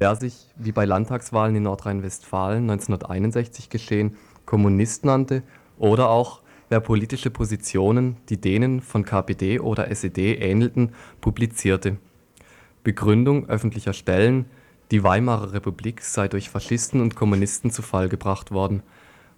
Wer 0.00 0.16
sich, 0.16 0.46
wie 0.56 0.72
bei 0.72 0.86
Landtagswahlen 0.86 1.54
in 1.56 1.64
Nordrhein-Westfalen 1.64 2.70
1961 2.70 3.68
geschehen, 3.68 4.16
Kommunist 4.46 5.04
nannte 5.04 5.42
oder 5.78 6.08
auch 6.08 6.40
wer 6.70 6.80
politische 6.80 7.28
Positionen, 7.28 8.16
die 8.30 8.40
denen 8.40 8.80
von 8.80 9.04
KPD 9.04 9.60
oder 9.60 9.90
SED 9.90 10.36
ähnelten, 10.36 10.94
publizierte. 11.20 11.98
Begründung 12.82 13.50
öffentlicher 13.50 13.92
Stellen, 13.92 14.46
die 14.90 15.04
Weimarer 15.04 15.52
Republik 15.52 16.00
sei 16.00 16.28
durch 16.28 16.48
Faschisten 16.48 17.02
und 17.02 17.14
Kommunisten 17.14 17.70
zu 17.70 17.82
Fall 17.82 18.08
gebracht 18.08 18.52
worden. 18.52 18.82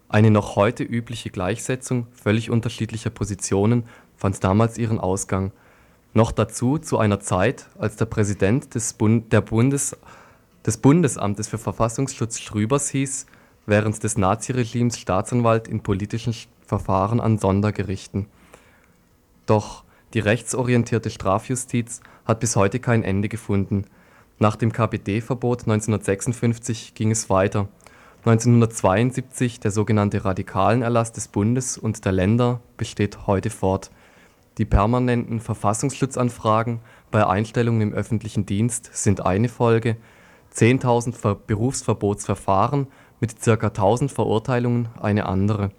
Eine 0.08 0.30
noch 0.30 0.54
heute 0.54 0.84
übliche 0.84 1.30
Gleichsetzung 1.30 2.06
völlig 2.12 2.50
unterschiedlicher 2.50 3.10
Positionen 3.10 3.82
fand 4.16 4.44
damals 4.44 4.78
ihren 4.78 5.00
Ausgang, 5.00 5.50
noch 6.14 6.30
dazu 6.30 6.78
zu 6.78 6.98
einer 6.98 7.18
Zeit, 7.18 7.66
als 7.80 7.96
der 7.96 8.04
Präsident 8.04 8.76
des 8.76 8.92
Bund 8.92 9.32
der 9.32 9.40
Bundes 9.40 9.96
des 10.66 10.76
Bundesamtes 10.76 11.48
für 11.48 11.58
Verfassungsschutz 11.58 12.38
Schröbers 12.40 12.90
hieß, 12.90 13.26
während 13.66 14.02
des 14.02 14.16
Naziregimes 14.16 14.98
Staatsanwalt 14.98 15.68
in 15.68 15.82
politischen 15.82 16.34
Verfahren 16.66 17.20
an 17.20 17.38
Sondergerichten. 17.38 18.26
Doch 19.46 19.84
die 20.14 20.20
rechtsorientierte 20.20 21.10
Strafjustiz 21.10 22.00
hat 22.24 22.40
bis 22.40 22.56
heute 22.56 22.80
kein 22.80 23.02
Ende 23.02 23.28
gefunden. 23.28 23.86
Nach 24.38 24.56
dem 24.56 24.72
KPD-Verbot 24.72 25.62
1956 25.62 26.94
ging 26.94 27.10
es 27.10 27.30
weiter. 27.30 27.68
1972 28.24 29.58
der 29.58 29.72
sogenannte 29.72 30.24
Radikalenerlass 30.24 31.12
des 31.12 31.28
Bundes 31.28 31.76
und 31.76 32.04
der 32.04 32.12
Länder 32.12 32.60
besteht 32.76 33.26
heute 33.26 33.50
fort. 33.50 33.90
Die 34.58 34.64
permanenten 34.64 35.40
Verfassungsschutzanfragen 35.40 36.80
bei 37.10 37.26
Einstellungen 37.26 37.80
im 37.80 37.92
öffentlichen 37.92 38.46
Dienst 38.46 38.90
sind 38.92 39.24
eine 39.24 39.48
Folge 39.48 39.96
10.000 40.54 41.36
Berufsverbotsverfahren 41.46 42.86
mit 43.20 43.40
ca. 43.40 43.52
1.000 43.52 44.08
Verurteilungen 44.08 44.88
eine 45.00 45.26
andere. 45.26 45.70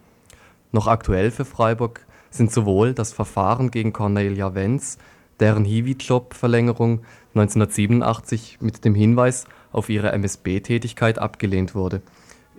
Noch 0.71 0.87
aktuell 0.87 1.29
für 1.29 1.45
Freiburg 1.45 2.05
sind 2.29 2.51
sowohl 2.51 2.93
das 2.93 3.13
Verfahren 3.13 3.69
gegen 3.69 3.93
Cornelia 3.93 4.55
Wenz, 4.55 4.97
deren 5.39 5.65
Hiwi-Job-Verlängerung 5.65 7.01
1987 7.35 8.57
mit 8.61 8.83
dem 8.85 8.95
Hinweis 8.95 9.45
auf 9.71 9.89
ihre 9.89 10.11
MSB-Tätigkeit 10.11 11.19
abgelehnt 11.19 11.75
wurde. 11.75 12.01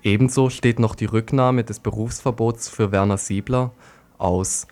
Ebenso 0.03 0.51
steht 0.51 0.79
noch 0.79 0.95
die 0.95 1.07
Rücknahme 1.07 1.65
des 1.65 1.81
Berufsverbots 1.81 2.69
für 2.69 2.93
Werner 2.93 3.17
Siebler 3.17 3.73
aus. 4.19 4.67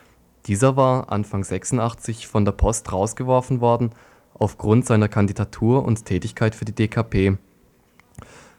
Dieser 0.47 0.77
war 0.77 1.11
Anfang 1.11 1.43
86 1.43 2.27
von 2.27 2.45
der 2.45 2.53
Post 2.53 2.93
rausgeworfen 2.93 3.61
worden 3.61 3.93
aufgrund 4.35 4.87
seiner 4.87 5.09
Kandidatur 5.09 5.85
und 5.85 6.05
Tätigkeit 6.05 6.55
für 6.55 6.65
die 6.65 6.75
DKP. 6.75 7.37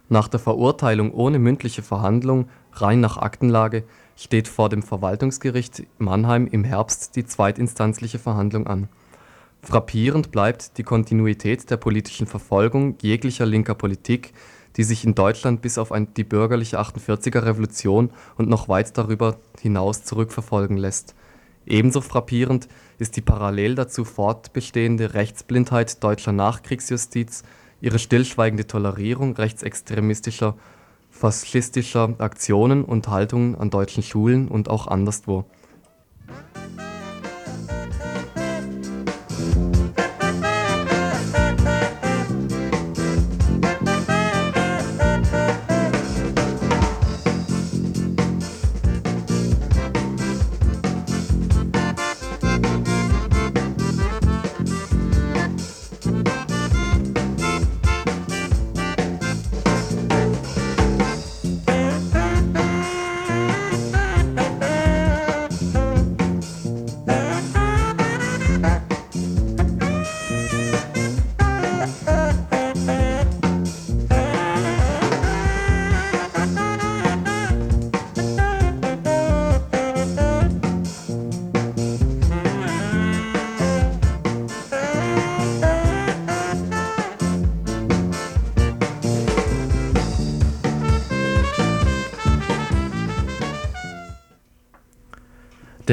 Nach 0.10 0.28
der 0.28 0.40
Verurteilung 0.40 1.14
ohne 1.14 1.40
mündliche 1.40 1.82
Verhandlung 1.82 2.48
rein 2.74 3.00
nach 3.00 3.18
Aktenlage 3.18 3.84
steht 4.16 4.48
vor 4.48 4.70
dem 4.70 4.84
Verwaltungsgericht 4.84 5.84
Mannheim 5.98 6.48
im 6.48 6.64
Herbst 6.64 7.16
die 7.16 7.26
zweitinstanzliche 7.26 8.20
Verhandlung 8.20 8.68
an. 8.68 8.90
Frappierend 9.62 10.32
bleibt 10.32 10.78
die 10.78 10.84
Kontinuität 10.84 11.70
der 11.70 11.78
politischen 11.78 12.28
Verfolgung 12.28 12.98
jeglicher 13.02 13.46
linker 13.46 13.76
Politik, 13.76 14.34
die 14.76 14.84
sich 14.84 15.06
in 15.06 15.16
Deutschland 15.16 15.62
bis 15.62 15.78
auf 15.78 15.94
die 16.18 16.24
bürgerliche 16.24 16.80
48er 16.80 17.46
Revolution 17.46 18.10
und 18.36 18.50
noch 18.50 18.68
weit 18.68 18.98
darüber 18.98 19.38
hinaus 19.62 20.04
zurückverfolgen 20.04 20.78
lässt 20.78 21.16
Ebenso 21.66 22.02
frappierend 22.02 22.68
ist 22.99 23.16
die 23.16 23.22
parallel 23.22 23.75
dazu 23.75 24.05
fortbestehende 24.05 25.13
Rechtsblindheit 25.13 26.03
deutscher 26.03 26.31
Nachkriegsjustiz, 26.31 27.44
ihre 27.81 27.99
stillschweigende 27.99 28.67
Tolerierung 28.67 29.36
rechtsextremistischer, 29.36 30.55
faschistischer 31.09 32.16
Aktionen 32.17 32.83
und 32.86 33.08
Haltungen 33.08 33.55
an 33.55 33.70
deutschen 33.70 34.03
Schulen 34.03 34.48
und 34.48 34.70
auch 34.70 34.87
anderswo 34.87 35.45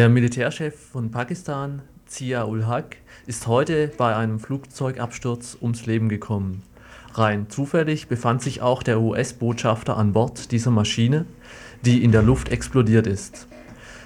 Der 0.01 0.09
Militärchef 0.09 0.75
von 0.93 1.11
Pakistan, 1.11 1.83
Zia-ul-Haq, 2.07 2.97
ist 3.27 3.47
heute 3.47 3.93
bei 3.99 4.17
einem 4.17 4.41
Flugzeugabsturz 4.41 5.59
ums 5.61 5.85
Leben 5.85 6.09
gekommen. 6.09 6.63
Rein 7.13 7.51
zufällig 7.51 8.09
befand 8.09 8.41
sich 8.41 8.63
auch 8.63 8.83
der 8.83 9.03
US-Botschafter 9.03 9.99
an 9.99 10.15
Bord 10.15 10.53
dieser 10.53 10.71
Maschine, 10.71 11.27
die 11.85 12.03
in 12.03 12.13
der 12.13 12.23
Luft 12.23 12.49
explodiert 12.49 13.07
ist. 13.07 13.47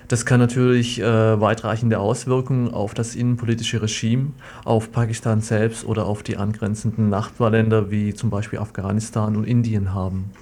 Das 0.09 0.27
kann 0.27 0.41
natürlich 0.41 1.01
äh, 1.01 1.41
weitreichende 1.41 2.01
Auswirkungen 2.01 2.75
auf 2.75 2.95
das 2.95 3.15
innenpolitische 3.15 3.81
Regime, 3.81 4.33
auf 4.65 4.91
Pakistan 4.91 5.43
selbst 5.43 5.85
oder 5.85 6.07
auf 6.07 6.25
die 6.25 6.37
angrenzenden 6.37 7.09
Nachbarländer 7.09 7.93
wie 7.93 8.15
zum 8.15 8.31
Beispiel 8.31 8.59
Afghanistan 8.59 9.37
und 9.37 9.45
Indien 9.45 9.95
haben. 9.95 10.33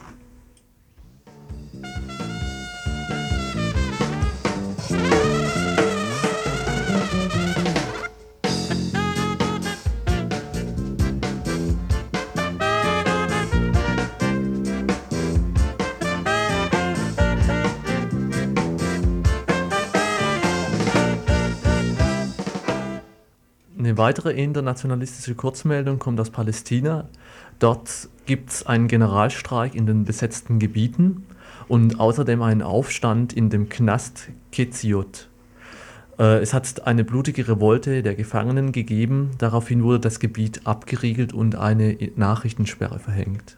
Weitere 24.02 24.32
internationalistische 24.32 25.36
Kurzmeldung 25.36 26.00
kommt 26.00 26.18
aus 26.18 26.30
Palästina. 26.30 27.08
Dort 27.60 28.08
gibt 28.26 28.50
es 28.50 28.66
einen 28.66 28.88
Generalstreik 28.88 29.76
in 29.76 29.86
den 29.86 30.04
besetzten 30.04 30.58
Gebieten 30.58 31.24
und 31.68 32.00
außerdem 32.00 32.42
einen 32.42 32.62
Aufstand 32.62 33.32
in 33.32 33.48
dem 33.48 33.68
Knast 33.68 34.30
Ketziot. 34.50 35.28
Äh, 36.18 36.40
es 36.40 36.52
hat 36.52 36.84
eine 36.84 37.04
blutige 37.04 37.46
Revolte 37.46 38.02
der 38.02 38.16
Gefangenen 38.16 38.72
gegeben. 38.72 39.30
Daraufhin 39.38 39.84
wurde 39.84 40.00
das 40.00 40.18
Gebiet 40.18 40.66
abgeriegelt 40.66 41.32
und 41.32 41.54
eine 41.54 41.96
Nachrichtensperre 42.16 42.98
verhängt. 42.98 43.56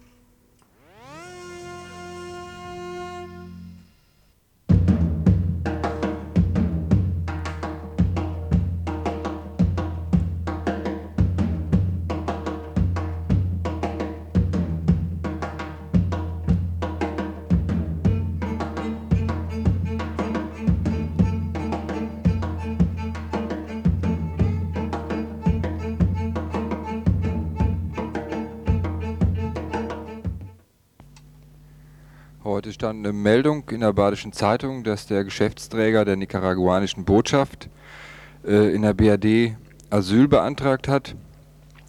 Stand 32.75 33.07
eine 33.07 33.13
Meldung 33.13 33.63
in 33.71 33.81
der 33.81 33.93
Badischen 33.93 34.33
Zeitung, 34.33 34.83
dass 34.83 35.07
der 35.07 35.25
Geschäftsträger 35.25 36.05
der 36.05 36.17
nicaraguanischen 36.17 37.05
Botschaft 37.05 37.71
äh, 38.45 38.75
in 38.75 38.83
der 38.83 38.95
BRD 38.95 39.57
Asyl 39.91 40.27
beantragt 40.27 40.89
hat. 40.89 41.15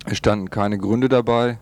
Es 0.06 0.18
standen 0.18 0.52
keine 0.52 0.78
Gründe 0.78 1.10
dabei. 1.10 1.58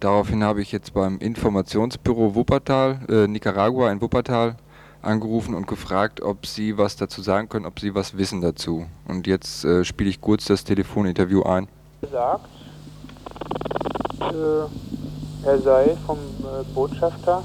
Daraufhin 0.00 0.42
habe 0.42 0.62
ich 0.62 0.72
jetzt 0.72 0.94
beim 0.94 1.18
Informationsbüro 1.18 2.34
Wuppertal, 2.34 3.00
äh, 3.10 3.28
Nicaragua 3.28 3.90
in 3.92 4.00
Wuppertal, 4.00 4.56
angerufen 5.02 5.54
und 5.54 5.66
gefragt, 5.66 6.22
ob 6.22 6.46
sie 6.46 6.78
was 6.78 6.96
dazu 6.96 7.20
sagen 7.20 7.50
können, 7.50 7.66
ob 7.66 7.78
sie 7.78 7.94
was 7.94 8.16
wissen 8.16 8.40
dazu. 8.40 8.86
Und 9.06 9.26
jetzt 9.26 9.66
äh, 9.66 9.84
spiele 9.84 10.08
ich 10.08 10.22
kurz 10.22 10.46
das 10.46 10.64
Telefoninterview 10.64 11.42
ein. 11.42 11.68
Gesagt, 12.00 12.48
äh, 14.20 15.46
er 15.46 15.58
sei 15.58 15.96
vom 16.06 16.18
äh, 16.18 16.64
Botschafter 16.74 17.44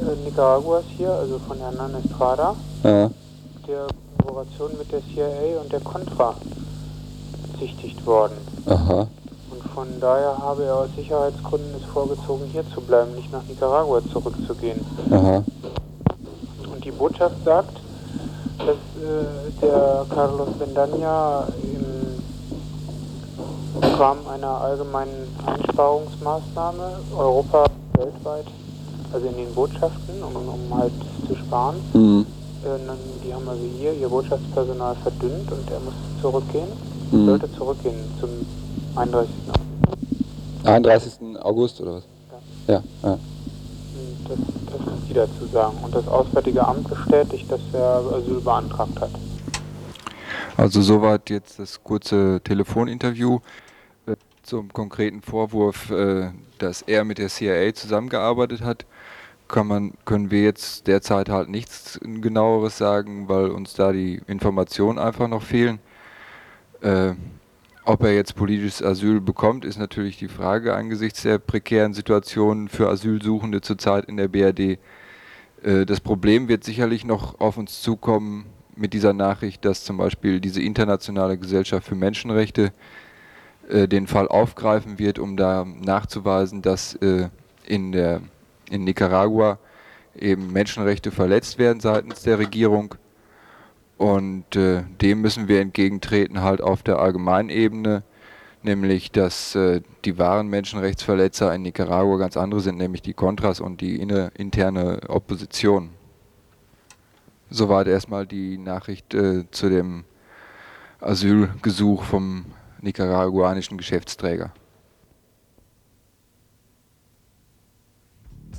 äh, 0.00 0.24
Nicaraguas 0.24 0.84
hier, 0.96 1.10
also 1.12 1.38
von 1.46 1.58
Hernan 1.58 1.94
Estrada, 2.04 2.54
Ja. 2.82 3.10
der 3.66 3.86
Kooperation 4.18 4.70
mit 4.78 4.90
der 4.92 5.00
CIA 5.06 5.60
und 5.62 5.72
der 5.72 5.80
Contra 5.80 6.34
bezichtigt 7.52 8.04
worden. 8.06 8.34
Aha. 8.66 9.06
Und 9.50 9.62
von 9.74 9.88
daher 10.00 10.36
habe 10.38 10.64
er 10.64 10.76
aus 10.76 10.88
Sicherheitsgründen 10.96 11.70
es 11.78 11.84
vorgezogen, 11.92 12.46
hier 12.52 12.64
zu 12.74 12.80
bleiben, 12.80 13.14
nicht 13.14 13.30
nach 13.32 13.42
Nicaragua 13.48 14.00
zurückzugehen. 14.12 14.80
Aha. 15.10 15.42
Und 16.72 16.84
die 16.84 16.90
Botschaft 16.90 17.36
sagt, 17.44 17.76
dass 18.58 18.68
äh, 18.68 19.60
der 19.62 20.06
Carlos 20.10 20.48
Bendaña 20.58 21.44
im 21.62 21.84
Rahmen 23.98 24.26
einer 24.32 24.60
allgemeinen 24.60 25.36
Einsparungsmaßnahme 25.46 26.98
Europa 27.16 27.64
weltweit, 27.96 28.46
also 29.14 29.26
in 29.28 29.36
den 29.36 29.54
Botschaften, 29.54 30.22
um, 30.22 30.34
um 30.36 30.78
halt 30.78 30.92
zu 31.28 31.36
sparen, 31.36 31.76
Mhm. 31.92 32.26
äh, 32.64 32.86
dann, 32.86 32.96
die 33.24 33.32
haben 33.32 33.48
also 33.48 33.62
hier 33.78 33.92
ihr 33.94 34.08
Botschaftspersonal 34.08 34.96
verdünnt 34.96 35.50
und 35.52 35.70
er 35.70 35.80
muss 35.80 35.94
zurückgehen, 36.20 36.68
Mhm. 37.12 37.26
sollte 37.26 37.52
zurückgehen 37.52 37.94
zum 38.20 38.30
31. 38.96 39.34
August. 39.48 40.66
31. 40.66 41.36
August 41.42 41.80
oder 41.80 41.94
was? 41.94 42.02
Ja. 42.66 42.82
ja. 43.02 43.12
Und 43.12 43.20
Das, 44.28 44.38
das 44.38 44.94
ist 44.94 45.08
die 45.08 45.14
dazu 45.14 45.46
sagen. 45.52 45.76
Und 45.82 45.94
das 45.94 46.08
Auswärtige 46.08 46.66
Amt 46.66 46.88
bestätigt, 46.88 47.50
dass 47.50 47.60
er 47.72 48.02
Asyl 48.16 48.40
beantragt 48.40 49.00
hat. 49.00 49.10
Also 50.56 50.80
soweit 50.82 51.30
jetzt 51.30 51.58
das 51.58 51.82
kurze 51.84 52.40
Telefoninterview 52.42 53.40
äh, 54.06 54.14
zum 54.42 54.72
konkreten 54.72 55.20
Vorwurf, 55.20 55.90
äh, 55.90 56.30
dass 56.58 56.82
er 56.82 57.04
mit 57.04 57.18
der 57.18 57.28
CIA 57.28 57.74
zusammengearbeitet 57.74 58.62
hat. 58.62 58.86
Kann 59.46 59.66
man, 59.66 59.92
können 60.04 60.30
wir 60.30 60.42
jetzt 60.42 60.86
derzeit 60.86 61.28
halt 61.28 61.48
nichts 61.48 62.00
genaueres 62.02 62.78
sagen, 62.78 63.28
weil 63.28 63.50
uns 63.50 63.74
da 63.74 63.92
die 63.92 64.20
Informationen 64.26 64.98
einfach 64.98 65.28
noch 65.28 65.42
fehlen. 65.42 65.80
Äh, 66.80 67.14
ob 67.84 68.02
er 68.02 68.14
jetzt 68.14 68.34
politisches 68.34 68.82
Asyl 68.82 69.20
bekommt, 69.20 69.64
ist 69.66 69.78
natürlich 69.78 70.16
die 70.16 70.28
Frage 70.28 70.74
angesichts 70.74 71.22
der 71.22 71.38
prekären 71.38 71.92
Situation 71.92 72.68
für 72.68 72.88
Asylsuchende 72.88 73.60
zurzeit 73.60 74.06
in 74.06 74.16
der 74.16 74.28
BRD. 74.28 74.78
Äh, 75.62 75.84
Das 75.86 76.00
Problem 76.00 76.48
wird 76.48 76.64
sicherlich 76.64 77.04
noch 77.04 77.40
auf 77.40 77.58
uns 77.58 77.82
zukommen 77.82 78.46
mit 78.76 78.92
dieser 78.94 79.12
Nachricht, 79.12 79.64
dass 79.64 79.84
zum 79.84 79.98
Beispiel 79.98 80.40
diese 80.40 80.62
internationale 80.62 81.38
Gesellschaft 81.38 81.86
für 81.86 81.94
Menschenrechte 81.94 82.72
äh, 83.68 83.88
den 83.88 84.06
Fall 84.06 84.28
aufgreifen 84.28 84.98
wird, 84.98 85.18
um 85.18 85.36
da 85.36 85.64
nachzuweisen, 85.64 86.62
dass 86.62 86.94
äh, 86.96 87.28
in, 87.66 87.92
der, 87.92 88.20
in 88.70 88.84
Nicaragua 88.84 89.58
eben 90.18 90.52
Menschenrechte 90.52 91.10
verletzt 91.10 91.58
werden 91.58 91.80
seitens 91.80 92.22
der 92.22 92.38
Regierung. 92.38 92.94
Und 93.96 94.56
äh, 94.56 94.82
dem 95.00 95.20
müssen 95.20 95.48
wir 95.48 95.60
entgegentreten 95.60 96.42
halt 96.42 96.60
auf 96.60 96.82
der 96.82 96.98
allgemeinen 96.98 97.48
Ebene, 97.48 98.02
nämlich 98.62 99.12
dass 99.12 99.54
äh, 99.54 99.82
die 100.04 100.18
wahren 100.18 100.48
Menschenrechtsverletzer 100.48 101.54
in 101.54 101.62
Nicaragua 101.62 102.16
ganz 102.16 102.36
andere 102.36 102.60
sind, 102.60 102.76
nämlich 102.76 103.02
die 103.02 103.14
Contras 103.14 103.60
und 103.60 103.80
die 103.80 104.00
inne, 104.00 104.32
interne 104.36 105.00
Opposition. 105.08 105.90
Soweit 107.50 107.86
erstmal 107.86 108.26
die 108.26 108.58
Nachricht 108.58 109.14
äh, 109.14 109.48
zu 109.50 109.68
dem 109.68 110.04
Asylgesuch 111.00 112.02
vom 112.02 112.46
nicaraguanischen 112.80 113.78
Geschäftsträger. 113.78 114.52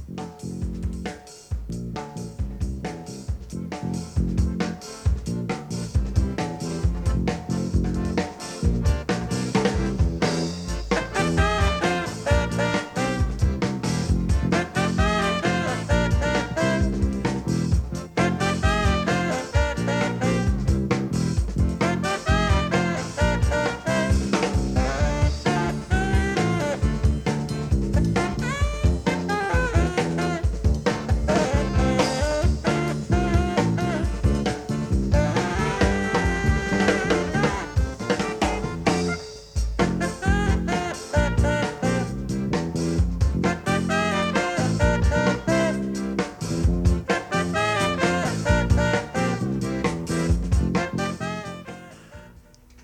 Thank 0.07 0.43
you. 0.43 0.54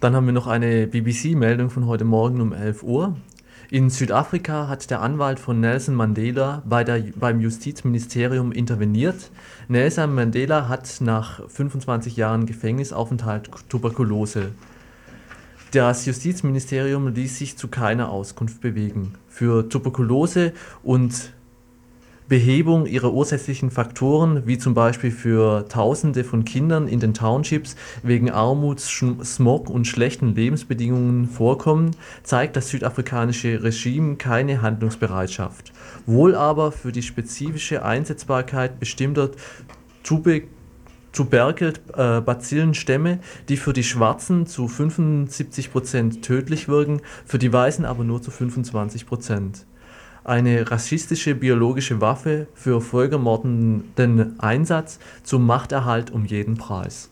Dann 0.02 0.16
haben 0.16 0.26
wir 0.26 0.34
noch 0.34 0.48
eine 0.48 0.88
BBC-Meldung 0.88 1.70
von 1.70 1.86
heute 1.86 2.06
Morgen 2.06 2.42
um 2.42 2.54
11 2.54 2.82
Uhr. 2.82 3.16
In 3.70 3.92
Südafrika 3.92 4.68
hat 4.68 4.90
der 4.90 5.00
Anwalt 5.00 5.40
von 5.40 5.60
Nelson 5.60 5.94
Mandela 5.94 6.64
bei 6.66 6.84
der, 6.84 7.04
beim 7.16 7.40
Justizministerium 7.40 8.52
interveniert. 8.52 9.30
Nelson 9.68 10.16
Mandela 10.16 10.68
hat 10.68 11.02
nach 11.02 11.48
25 11.48 12.18
Jahren 12.18 12.48
Gefängnisaufenthalt 12.48 13.52
Tuberkulose. 13.70 14.54
Das 15.70 16.08
Justizministerium 16.08 17.10
ließ 17.10 17.38
sich 17.38 17.60
zu 17.60 17.68
keiner 17.68 18.10
Auskunft 18.10 18.60
bewegen. 18.60 19.14
Für 19.30 19.70
Tuberkulose 19.70 20.54
und 20.82 21.32
Behebung 22.32 22.86
ihrer 22.86 23.12
ursächlichen 23.12 23.72
Faktoren, 23.72 24.48
wie 24.48 24.58
zum 24.58 24.74
Beispiel 24.74 25.12
für 25.12 25.68
Tausende 25.68 26.24
von 26.24 26.46
Kindern 26.46 26.88
in 26.88 27.02
den 27.02 27.14
Townships 27.14 27.76
wegen 28.04 28.32
Armut, 28.32 28.80
Smog 28.80 29.70
und 29.70 29.86
schlechten 29.86 30.34
Lebensbedingungen 30.34 31.28
vorkommen, 31.28 31.92
zeigt 32.24 32.56
das 32.56 32.70
südafrikanische 32.70 33.62
Regime 33.62 34.16
keine 34.16 34.62
Handlungsbereitschaft. 34.62 35.74
Wohl 36.06 36.34
aber 36.34 36.72
für 36.72 36.94
die 36.94 37.04
spezifische 37.04 37.84
Einsetzbarkeit 37.84 38.80
bestimmter 38.80 39.32
Tube 40.02 40.44
Tuberkel-Bazillenstämme, 41.12 43.20
die 43.50 43.58
für 43.58 43.74
die 43.74 43.84
Schwarzen 43.84 44.48
zu 44.48 44.68
75% 44.68 46.22
tödlich 46.22 46.70
wirken, 46.70 47.02
für 47.26 47.40
die 47.40 47.52
Weißen 47.52 47.84
aber 47.84 48.06
nur 48.06 48.22
zu 48.22 48.32
25%. 48.32 49.66
Eine 50.24 50.70
rassistische 50.70 51.34
biologische 51.34 52.00
Waffe 52.00 52.48
für 52.54 52.80
völkermordenden 52.80 54.40
Einsatz 54.40 55.00
zum 55.24 55.46
Machterhalt 55.46 56.12
um 56.12 56.26
jeden 56.26 56.58
Preis. 56.58 57.10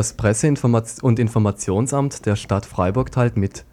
Das 0.00 0.14
Presse- 0.14 0.54
und 1.02 1.18
Informationsamt 1.18 2.24
der 2.24 2.34
Stadt 2.34 2.64
Freiburg 2.64 3.12
teilt 3.12 3.36
mit: 3.36 3.66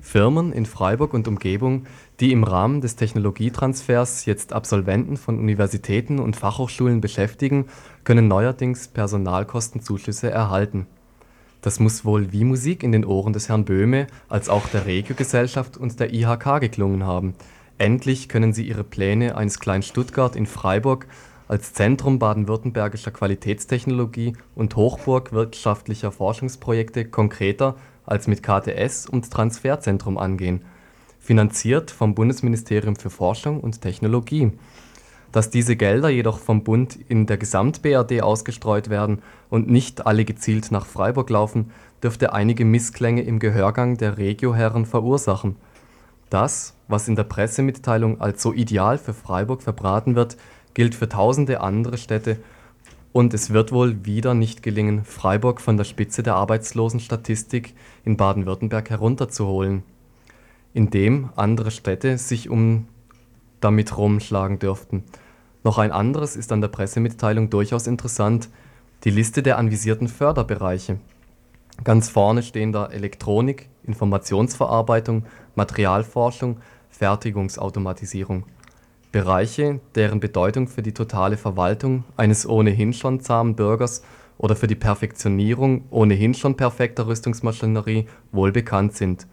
Firmen 0.00 0.50
in 0.50 0.64
Freiburg 0.64 1.12
und 1.12 1.28
Umgebung, 1.28 1.84
die 2.20 2.32
im 2.32 2.42
Rahmen 2.42 2.80
des 2.80 2.96
Technologietransfers 2.96 4.24
jetzt 4.24 4.54
Absolventen 4.54 5.18
von 5.18 5.38
Universitäten 5.38 6.20
und 6.20 6.36
Fachhochschulen 6.36 7.02
beschäftigen, 7.02 7.66
können 8.02 8.28
neuerdings 8.28 8.88
Personalkostenzuschüsse 8.88 10.30
erhalten. 10.30 10.86
Das 11.60 11.80
muss 11.80 12.06
wohl 12.06 12.32
wie 12.32 12.44
Musik 12.44 12.82
in 12.82 12.92
den 12.92 13.04
Ohren 13.04 13.34
des 13.34 13.50
Herrn 13.50 13.66
Böhme 13.66 14.06
als 14.30 14.48
auch 14.48 14.66
der 14.68 14.86
Regio-Gesellschaft 14.86 15.76
und 15.76 16.00
der 16.00 16.14
IHK 16.14 16.60
geklungen 16.60 17.04
haben. 17.04 17.34
Endlich 17.76 18.30
können 18.30 18.54
sie 18.54 18.66
ihre 18.66 18.84
Pläne 18.84 19.36
eines 19.36 19.60
Klein 19.60 19.82
Stuttgart 19.82 20.34
in 20.34 20.46
Freiburg 20.46 21.06
als 21.48 21.72
Zentrum 21.74 22.18
baden-württembergischer 22.18 23.10
Qualitätstechnologie 23.10 24.34
und 24.54 24.76
Hochburg 24.76 25.32
wirtschaftlicher 25.32 26.10
Forschungsprojekte 26.10 27.04
konkreter 27.04 27.76
als 28.06 28.26
mit 28.26 28.42
KTS 28.42 29.06
und 29.06 29.30
Transferzentrum 29.30 30.18
angehen, 30.18 30.64
finanziert 31.18 31.90
vom 31.90 32.14
Bundesministerium 32.14 32.96
für 32.96 33.10
Forschung 33.10 33.60
und 33.60 33.80
Technologie. 33.80 34.52
Dass 35.32 35.50
diese 35.50 35.74
Gelder 35.74 36.10
jedoch 36.10 36.38
vom 36.38 36.62
Bund 36.62 36.96
in 37.08 37.26
der 37.26 37.38
Gesamt-BRD 37.38 38.22
ausgestreut 38.22 38.88
werden 38.88 39.20
und 39.50 39.68
nicht 39.68 40.06
alle 40.06 40.24
gezielt 40.24 40.70
nach 40.70 40.86
Freiburg 40.86 41.28
laufen, 41.28 41.72
dürfte 42.02 42.32
einige 42.32 42.64
Missklänge 42.64 43.22
im 43.22 43.38
Gehörgang 43.38 43.96
der 43.96 44.16
Regioherren 44.16 44.86
verursachen. 44.86 45.56
Das, 46.30 46.74
was 46.88 47.08
in 47.08 47.16
der 47.16 47.24
Pressemitteilung 47.24 48.20
als 48.20 48.42
so 48.42 48.52
ideal 48.52 48.96
für 48.98 49.14
Freiburg 49.14 49.62
verbraten 49.62 50.14
wird 50.14 50.36
gilt 50.74 50.94
für 50.94 51.08
tausende 51.08 51.60
andere 51.60 51.96
Städte 51.96 52.38
und 53.12 53.32
es 53.32 53.50
wird 53.50 53.70
wohl 53.70 54.04
wieder 54.04 54.34
nicht 54.34 54.64
gelingen, 54.64 55.04
Freiburg 55.04 55.60
von 55.60 55.76
der 55.76 55.84
Spitze 55.84 56.24
der 56.24 56.34
Arbeitslosenstatistik 56.34 57.74
in 58.04 58.16
Baden-Württemberg 58.16 58.90
herunterzuholen, 58.90 59.84
indem 60.72 61.30
andere 61.36 61.70
Städte 61.70 62.18
sich 62.18 62.50
um 62.50 62.88
damit 63.60 63.96
rumschlagen 63.96 64.58
dürften. 64.58 65.04
Noch 65.62 65.78
ein 65.78 65.92
anderes 65.92 66.34
ist 66.34 66.50
an 66.50 66.60
der 66.60 66.68
Pressemitteilung 66.68 67.50
durchaus 67.50 67.86
interessant: 67.86 68.48
die 69.04 69.10
Liste 69.10 69.44
der 69.44 69.58
anvisierten 69.58 70.08
Förderbereiche. 70.08 70.98
Ganz 71.84 72.08
vorne 72.08 72.42
stehen 72.42 72.72
da 72.72 72.86
Elektronik, 72.86 73.68
Informationsverarbeitung, 73.84 75.24
Materialforschung, 75.54 76.58
Fertigungsautomatisierung 76.90 78.44
Bereiche, 79.14 79.78
deren 79.94 80.18
Bedeutung 80.18 80.66
für 80.66 80.82
die 80.82 80.92
totale 80.92 81.36
Verwaltung 81.36 82.02
eines 82.16 82.48
ohnehin 82.48 82.92
schon 82.92 83.20
zahmen 83.20 83.54
Bürgers 83.54 84.02
oder 84.38 84.56
für 84.56 84.66
die 84.66 84.74
Perfektionierung 84.74 85.84
ohnehin 85.90 86.34
schon 86.34 86.56
perfekter 86.56 87.06
Rüstungsmaschinerie 87.06 88.06
wohl 88.32 88.50
bekannt 88.50 88.96
sind. 88.96 89.28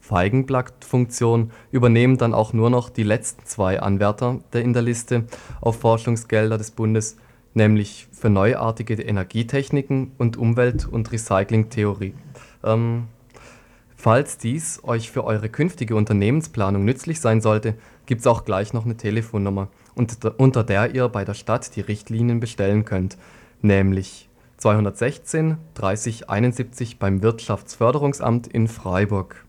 Feigenblattfunktion 0.00 1.52
übernehmen 1.70 2.18
dann 2.18 2.34
auch 2.34 2.52
nur 2.52 2.68
noch 2.68 2.90
die 2.90 3.02
letzten 3.02 3.46
zwei 3.46 3.80
Anwärter 3.80 4.40
in 4.52 4.74
der 4.74 4.82
Liste 4.82 5.24
auf 5.62 5.80
Forschungsgelder 5.80 6.58
des 6.58 6.72
Bundes, 6.72 7.16
nämlich 7.54 8.08
für 8.12 8.28
neuartige 8.28 9.02
Energietechniken 9.02 10.12
und 10.18 10.36
Umwelt 10.36 10.86
und 10.86 11.10
Recyclingtheorie. 11.10 12.12
Ähm, 12.62 13.04
falls 13.96 14.36
dies 14.36 14.84
euch 14.84 15.10
für 15.10 15.24
eure 15.24 15.48
künftige 15.48 15.96
Unternehmensplanung 15.96 16.84
nützlich 16.84 17.22
sein 17.22 17.40
sollte 17.40 17.74
gibt 18.06 18.20
es 18.20 18.26
auch 18.26 18.44
gleich 18.44 18.72
noch 18.72 18.84
eine 18.84 18.96
Telefonnummer, 18.96 19.68
unter 19.94 20.64
der 20.64 20.94
ihr 20.94 21.08
bei 21.08 21.24
der 21.24 21.34
Stadt 21.34 21.74
die 21.76 21.80
Richtlinien 21.80 22.40
bestellen 22.40 22.84
könnt, 22.84 23.16
nämlich 23.62 24.28
216 24.58 25.58
30 25.74 26.30
71 26.30 26.98
beim 26.98 27.22
Wirtschaftsförderungsamt 27.22 28.46
in 28.46 28.68
Freiburg 28.68 29.44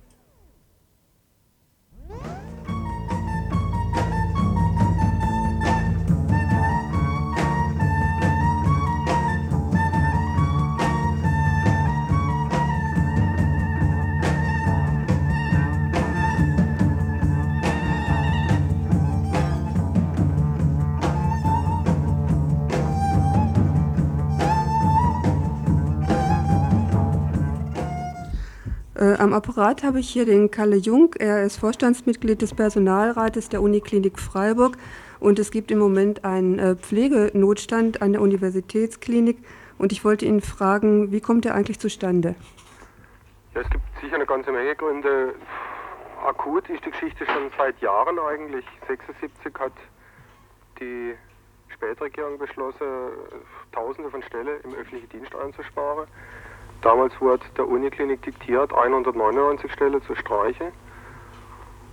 Äh, 29.05 29.17
am 29.19 29.33
Apparat 29.33 29.83
habe 29.83 29.99
ich 29.99 30.09
hier 30.09 30.25
den 30.25 30.49
Kalle 30.49 30.77
Jung. 30.77 31.13
Er 31.19 31.43
ist 31.43 31.57
Vorstandsmitglied 31.57 32.41
des 32.41 32.55
Personalrates 32.55 33.49
der 33.49 33.61
Uniklinik 33.61 34.17
Freiburg 34.17 34.77
und 35.19 35.37
es 35.37 35.51
gibt 35.51 35.69
im 35.69 35.77
Moment 35.77 36.25
einen 36.25 36.57
äh, 36.57 36.75
Pflegenotstand 36.75 38.01
an 38.01 38.13
der 38.13 38.21
Universitätsklinik 38.21 39.37
und 39.77 39.91
ich 39.91 40.03
wollte 40.03 40.25
ihn 40.25 40.41
fragen, 40.41 41.11
wie 41.11 41.21
kommt 41.21 41.45
er 41.45 41.53
eigentlich 41.53 41.79
zustande? 41.79 42.33
Ja, 43.53 43.61
es 43.61 43.69
gibt 43.69 43.83
sicher 44.01 44.15
eine 44.15 44.25
ganze 44.25 44.51
Menge 44.51 44.75
Gründe. 44.75 45.35
Akut 46.25 46.67
ist 46.69 46.83
die 46.83 46.89
Geschichte 46.89 47.27
schon 47.27 47.51
seit 47.59 47.79
Jahren 47.81 48.17
eigentlich. 48.17 48.65
76 48.87 49.53
hat 49.59 49.73
die 50.79 51.13
Spätregierung 51.69 52.39
beschlossen, 52.39 52.87
Tausende 53.71 54.09
von 54.09 54.23
Stellen 54.23 54.61
im 54.63 54.73
öffentlichen 54.73 55.09
Dienst 55.09 55.35
einzusparen. 55.35 56.07
Damals 56.85 57.19
wurde 57.19 57.43
der 57.57 57.67
Uniklinik 57.67 58.21
diktiert, 58.21 58.71
199 58.71 59.73
Stellen 59.73 60.03
zu 60.03 60.13
streichen. 60.13 60.67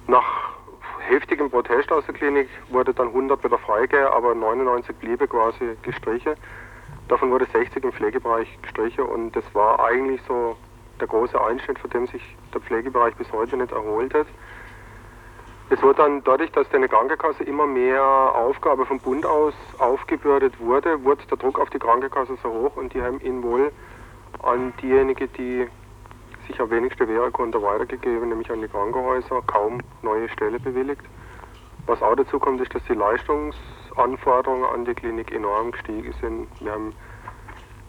Nach 0.07 0.53
heftigem 0.99 1.51
Protest 1.51 1.91
aus 1.91 2.05
der 2.05 2.15
Klinik 2.15 2.51
wurde 2.69 2.93
dann 2.93 3.07
100 3.07 3.43
wieder 3.43 3.57
freigegeben, 3.57 4.09
aber 4.09 4.35
99 4.35 4.95
bliebe 4.97 5.27
quasi 5.27 5.79
gestrichen. 5.81 6.35
Davon 7.09 7.31
wurde 7.31 7.47
60 7.47 7.83
im 7.83 7.91
Pflegebereich 7.91 8.61
gestrichen 8.61 9.07
und 9.07 9.35
das 9.35 9.45
war 9.55 9.83
eigentlich 9.83 10.21
so 10.29 10.59
der 11.01 11.09
große 11.09 11.43
Einschnitt, 11.43 11.79
von 11.79 11.89
dem 11.89 12.07
sich 12.09 12.23
der 12.53 12.61
Pflegebereich 12.61 13.15
bis 13.15 13.33
heute 13.33 13.57
nicht 13.57 13.73
erholt 13.73 14.13
hat. 14.13 14.27
Es 15.71 15.83
wurde 15.83 16.03
dann 16.03 16.23
dadurch, 16.23 16.53
dass 16.53 16.69
der 16.69 16.87
Krankenkasse 16.87 17.45
immer 17.45 17.67
mehr 17.67 18.05
Aufgabe 18.05 18.85
vom 18.85 19.01
Bund 19.01 19.25
aus 19.25 19.55
aufgebürdet 19.79 20.61
wurde, 20.61 21.03
wurde 21.03 21.25
der 21.31 21.39
Druck 21.39 21.59
auf 21.59 21.71
die 21.71 21.79
Krankenkasse 21.79 22.37
so 22.43 22.51
hoch 22.51 22.77
und 22.77 22.93
die 22.93 23.01
haben 23.01 23.21
ihn 23.23 23.43
wohl 23.43 23.73
an 24.43 24.73
diejenigen, 24.83 25.29
die 25.39 25.67
sich 26.47 26.61
am 26.61 26.71
wenigsten 26.71 27.09
wehren 27.09 27.33
konnten, 27.33 27.63
weitergegeben, 27.63 28.29
nämlich 28.29 28.51
an 28.51 28.61
die 28.61 28.69
Krankenhäuser, 28.69 29.43
kaum 29.47 29.81
neue 30.03 30.29
Stelle 30.29 30.59
bewilligt. 30.59 31.03
Was 31.87 32.03
auch 32.03 32.15
dazu 32.15 32.39
kommt, 32.39 32.61
ist, 32.61 32.75
dass 32.75 32.83
die 32.85 32.95
Leistungsanforderungen 32.95 34.65
an 34.65 34.85
die 34.85 34.95
Klinik 34.95 35.33
enorm 35.33 35.73
gestiegen 35.73 36.15
sind. 36.21 36.49
Wir 36.61 36.73
haben 36.73 36.95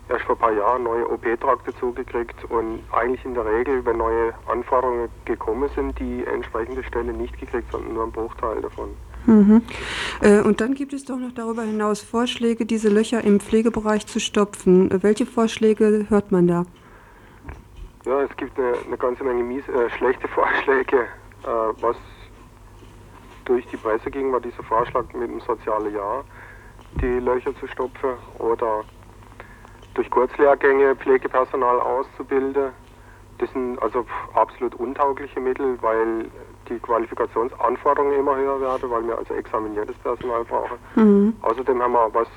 erst 0.09 0.25
vor 0.25 0.35
ein 0.35 0.39
paar 0.39 0.51
Jahren 0.51 0.83
neue 0.83 1.09
OP-Trakte 1.09 1.73
zugekriegt 1.75 2.43
und 2.45 2.83
eigentlich 2.91 3.23
in 3.23 3.35
der 3.35 3.45
Regel, 3.45 3.85
wenn 3.85 3.97
neue 3.97 4.33
Anforderungen 4.47 5.09
gekommen 5.25 5.69
sind, 5.75 5.97
die 5.99 6.25
entsprechende 6.25 6.83
Stelle 6.83 7.13
nicht 7.13 7.39
gekriegt, 7.39 7.71
sondern 7.71 7.93
nur 7.93 8.03
ein 8.05 8.11
Bruchteil 8.11 8.61
davon. 8.61 8.89
Mhm. 9.25 9.61
Äh, 10.21 10.41
und 10.41 10.61
dann 10.61 10.73
gibt 10.73 10.93
es 10.93 11.05
doch 11.05 11.17
noch 11.17 11.31
darüber 11.33 11.63
hinaus 11.63 12.01
Vorschläge, 12.01 12.65
diese 12.65 12.89
Löcher 12.89 13.23
im 13.23 13.39
Pflegebereich 13.39 14.05
zu 14.05 14.19
stopfen. 14.19 14.91
Äh, 14.91 15.03
welche 15.03 15.25
Vorschläge 15.25 16.05
hört 16.09 16.31
man 16.31 16.47
da? 16.47 16.65
Ja, 18.05 18.21
es 18.21 18.35
gibt 18.35 18.57
eine, 18.59 18.73
eine 18.85 18.97
ganze 18.97 19.23
Menge 19.23 19.43
mies, 19.43 19.63
äh, 19.69 19.89
schlechte 19.97 20.27
Vorschläge. 20.35 20.97
Äh, 21.43 21.47
was 21.81 21.95
durch 23.45 23.65
die 23.67 23.77
Presse 23.77 24.09
ging, 24.11 24.31
war 24.31 24.39
dieser 24.39 24.63
Vorschlag 24.63 25.05
mit 25.13 25.29
dem 25.29 25.39
sozialen 25.41 25.93
Jahr, 25.93 26.23
die 27.01 27.19
Löcher 27.19 27.55
zu 27.59 27.67
stopfen 27.67 28.11
oder 28.39 28.83
durch 29.93 30.09
Kurzlehrgänge 30.09 30.95
Pflegepersonal 30.95 31.79
auszubilden. 31.79 32.71
Das 33.39 33.51
sind 33.51 33.81
also 33.81 34.05
absolut 34.33 34.75
untaugliche 34.75 35.39
Mittel, 35.39 35.77
weil 35.81 36.29
die 36.69 36.79
Qualifikationsanforderungen 36.79 38.19
immer 38.19 38.35
höher 38.35 38.59
werden, 38.61 38.89
weil 38.89 39.07
wir 39.07 39.17
also 39.17 39.33
examiniertes 39.33 39.95
Personal 39.97 40.43
brauchen. 40.43 40.77
Mhm. 40.95 41.35
Außerdem 41.41 41.81
haben 41.81 41.93
wir, 41.93 42.13
was 42.13 42.27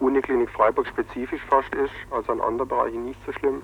Uniklinik 0.00 0.50
Freiburg 0.50 0.86
spezifisch 0.86 1.42
fast 1.48 1.74
ist, 1.74 1.92
also 2.10 2.32
an 2.32 2.40
anderen 2.40 2.68
Bereichen 2.68 3.04
nicht 3.04 3.20
so 3.24 3.32
schlimm, 3.32 3.62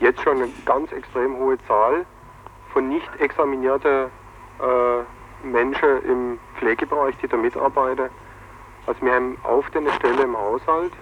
jetzt 0.00 0.20
schon 0.22 0.36
eine 0.36 0.48
ganz 0.64 0.92
extrem 0.92 1.36
hohe 1.38 1.58
Zahl 1.66 2.04
von 2.72 2.88
nicht 2.88 3.08
examinierten 3.18 4.10
äh, 4.60 5.46
Menschen 5.46 6.02
im 6.04 6.38
Pflegebereich, 6.58 7.16
die 7.22 7.28
da 7.28 7.36
mitarbeiten. 7.36 8.10
Also 8.86 9.02
wir 9.02 9.14
haben 9.14 9.36
auf 9.42 9.68
der 9.70 9.90
Stelle 9.92 10.22
im 10.22 10.36
Haushalt, 10.36 10.92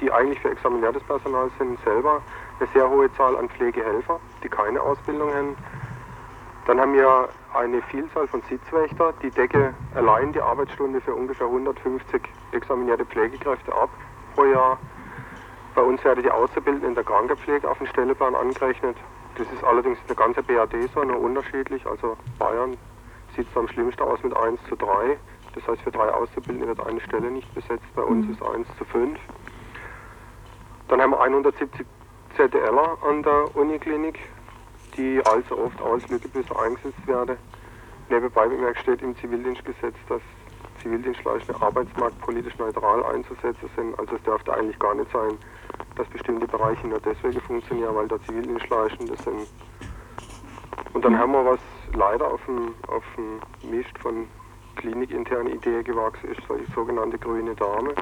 die 0.00 0.10
eigentlich 0.10 0.40
für 0.40 0.50
examiniertes 0.50 1.02
Personal 1.04 1.50
sind, 1.58 1.78
selber 1.84 2.22
eine 2.58 2.68
sehr 2.72 2.88
hohe 2.88 3.12
Zahl 3.14 3.36
an 3.36 3.48
Pflegehelfer, 3.48 4.20
die 4.42 4.48
keine 4.48 4.80
Ausbildung 4.80 5.32
haben. 5.34 5.56
Dann 6.66 6.80
haben 6.80 6.94
wir 6.94 7.28
eine 7.54 7.82
Vielzahl 7.82 8.26
von 8.28 8.42
Sitzwächter, 8.42 9.12
die 9.22 9.30
decke 9.30 9.74
allein 9.94 10.32
die 10.32 10.40
Arbeitsstunde 10.40 11.00
für 11.00 11.14
ungefähr 11.14 11.46
150 11.46 12.22
examinierte 12.52 13.04
Pflegekräfte 13.06 13.74
ab 13.74 13.90
pro 14.34 14.44
Jahr. 14.44 14.78
Bei 15.74 15.82
uns 15.82 16.02
werden 16.04 16.22
die 16.22 16.30
Auszubildenden 16.30 16.90
in 16.90 16.94
der 16.94 17.04
Krankenpflege 17.04 17.68
auf 17.68 17.78
den 17.78 17.86
Stelleplan 17.86 18.34
angerechnet. 18.34 18.96
Das 19.36 19.46
ist 19.52 19.64
allerdings 19.64 19.98
in 20.00 20.06
der 20.08 20.16
ganzen 20.16 20.44
BRD 20.44 20.90
so 20.92 21.02
nur 21.02 21.20
unterschiedlich. 21.20 21.86
Also 21.86 22.16
Bayern 22.38 22.76
sieht 23.36 23.46
es 23.48 23.56
am 23.56 23.68
schlimmsten 23.68 24.02
aus 24.02 24.22
mit 24.22 24.36
1 24.36 24.60
zu 24.68 24.76
3. 24.76 25.16
Das 25.54 25.66
heißt, 25.66 25.82
für 25.82 25.90
drei 25.90 26.10
Auszubildende 26.12 26.68
wird 26.68 26.86
eine 26.86 27.00
Stelle 27.00 27.30
nicht 27.30 27.52
besetzt. 27.54 27.84
Bei 27.94 28.02
uns 28.02 28.26
mhm. 28.26 28.32
ist 28.32 28.42
1 28.42 28.66
zu 28.76 28.84
5. 28.84 29.18
Dann 30.88 31.00
haben 31.00 31.10
wir 31.10 31.20
170 31.20 31.86
ZDLer 32.36 32.98
an 33.02 33.22
der 33.22 33.56
Uniklinik, 33.56 34.18
die 34.98 35.22
allzu 35.24 35.58
oft 35.58 35.80
als 35.80 36.06
Lückebüsse 36.08 36.58
eingesetzt 36.58 37.06
werden. 37.06 37.36
Nebenbei 38.10 38.48
bemerkt 38.48 38.80
steht 38.80 39.00
im 39.02 39.16
Zivildienstgesetz, 39.16 39.94
dass 40.08 40.20
Zivildienstleister 40.82 41.60
arbeitsmarktpolitisch 41.62 42.58
neutral 42.58 43.04
einzusetzen 43.04 43.70
sind. 43.76 43.98
Also 43.98 44.16
es 44.16 44.22
dürfte 44.22 44.52
eigentlich 44.52 44.78
gar 44.78 44.94
nicht 44.94 45.10
sein, 45.12 45.38
dass 45.96 46.06
bestimmte 46.08 46.46
Bereiche 46.46 46.86
nur 46.86 47.00
deswegen 47.00 47.40
funktionieren, 47.40 47.94
weil 47.94 48.08
da 48.08 48.20
Zivildienstleistende 48.22 49.16
sind. 49.16 49.46
Und 50.92 51.04
dann 51.04 51.18
haben 51.18 51.32
wir 51.32 51.44
was 51.44 51.60
leider 51.94 52.32
auf 52.32 52.44
dem, 52.46 52.74
auf 52.88 53.04
dem 53.16 53.70
Mist 53.70 53.96
von 54.00 54.26
klinikinterne 54.76 55.50
Idee 55.50 55.82
gewachsen 55.82 56.30
ist, 56.30 56.40
die 56.48 56.72
sogenannte 56.72 57.18
grüne 57.18 57.54
Dame, 57.54 57.94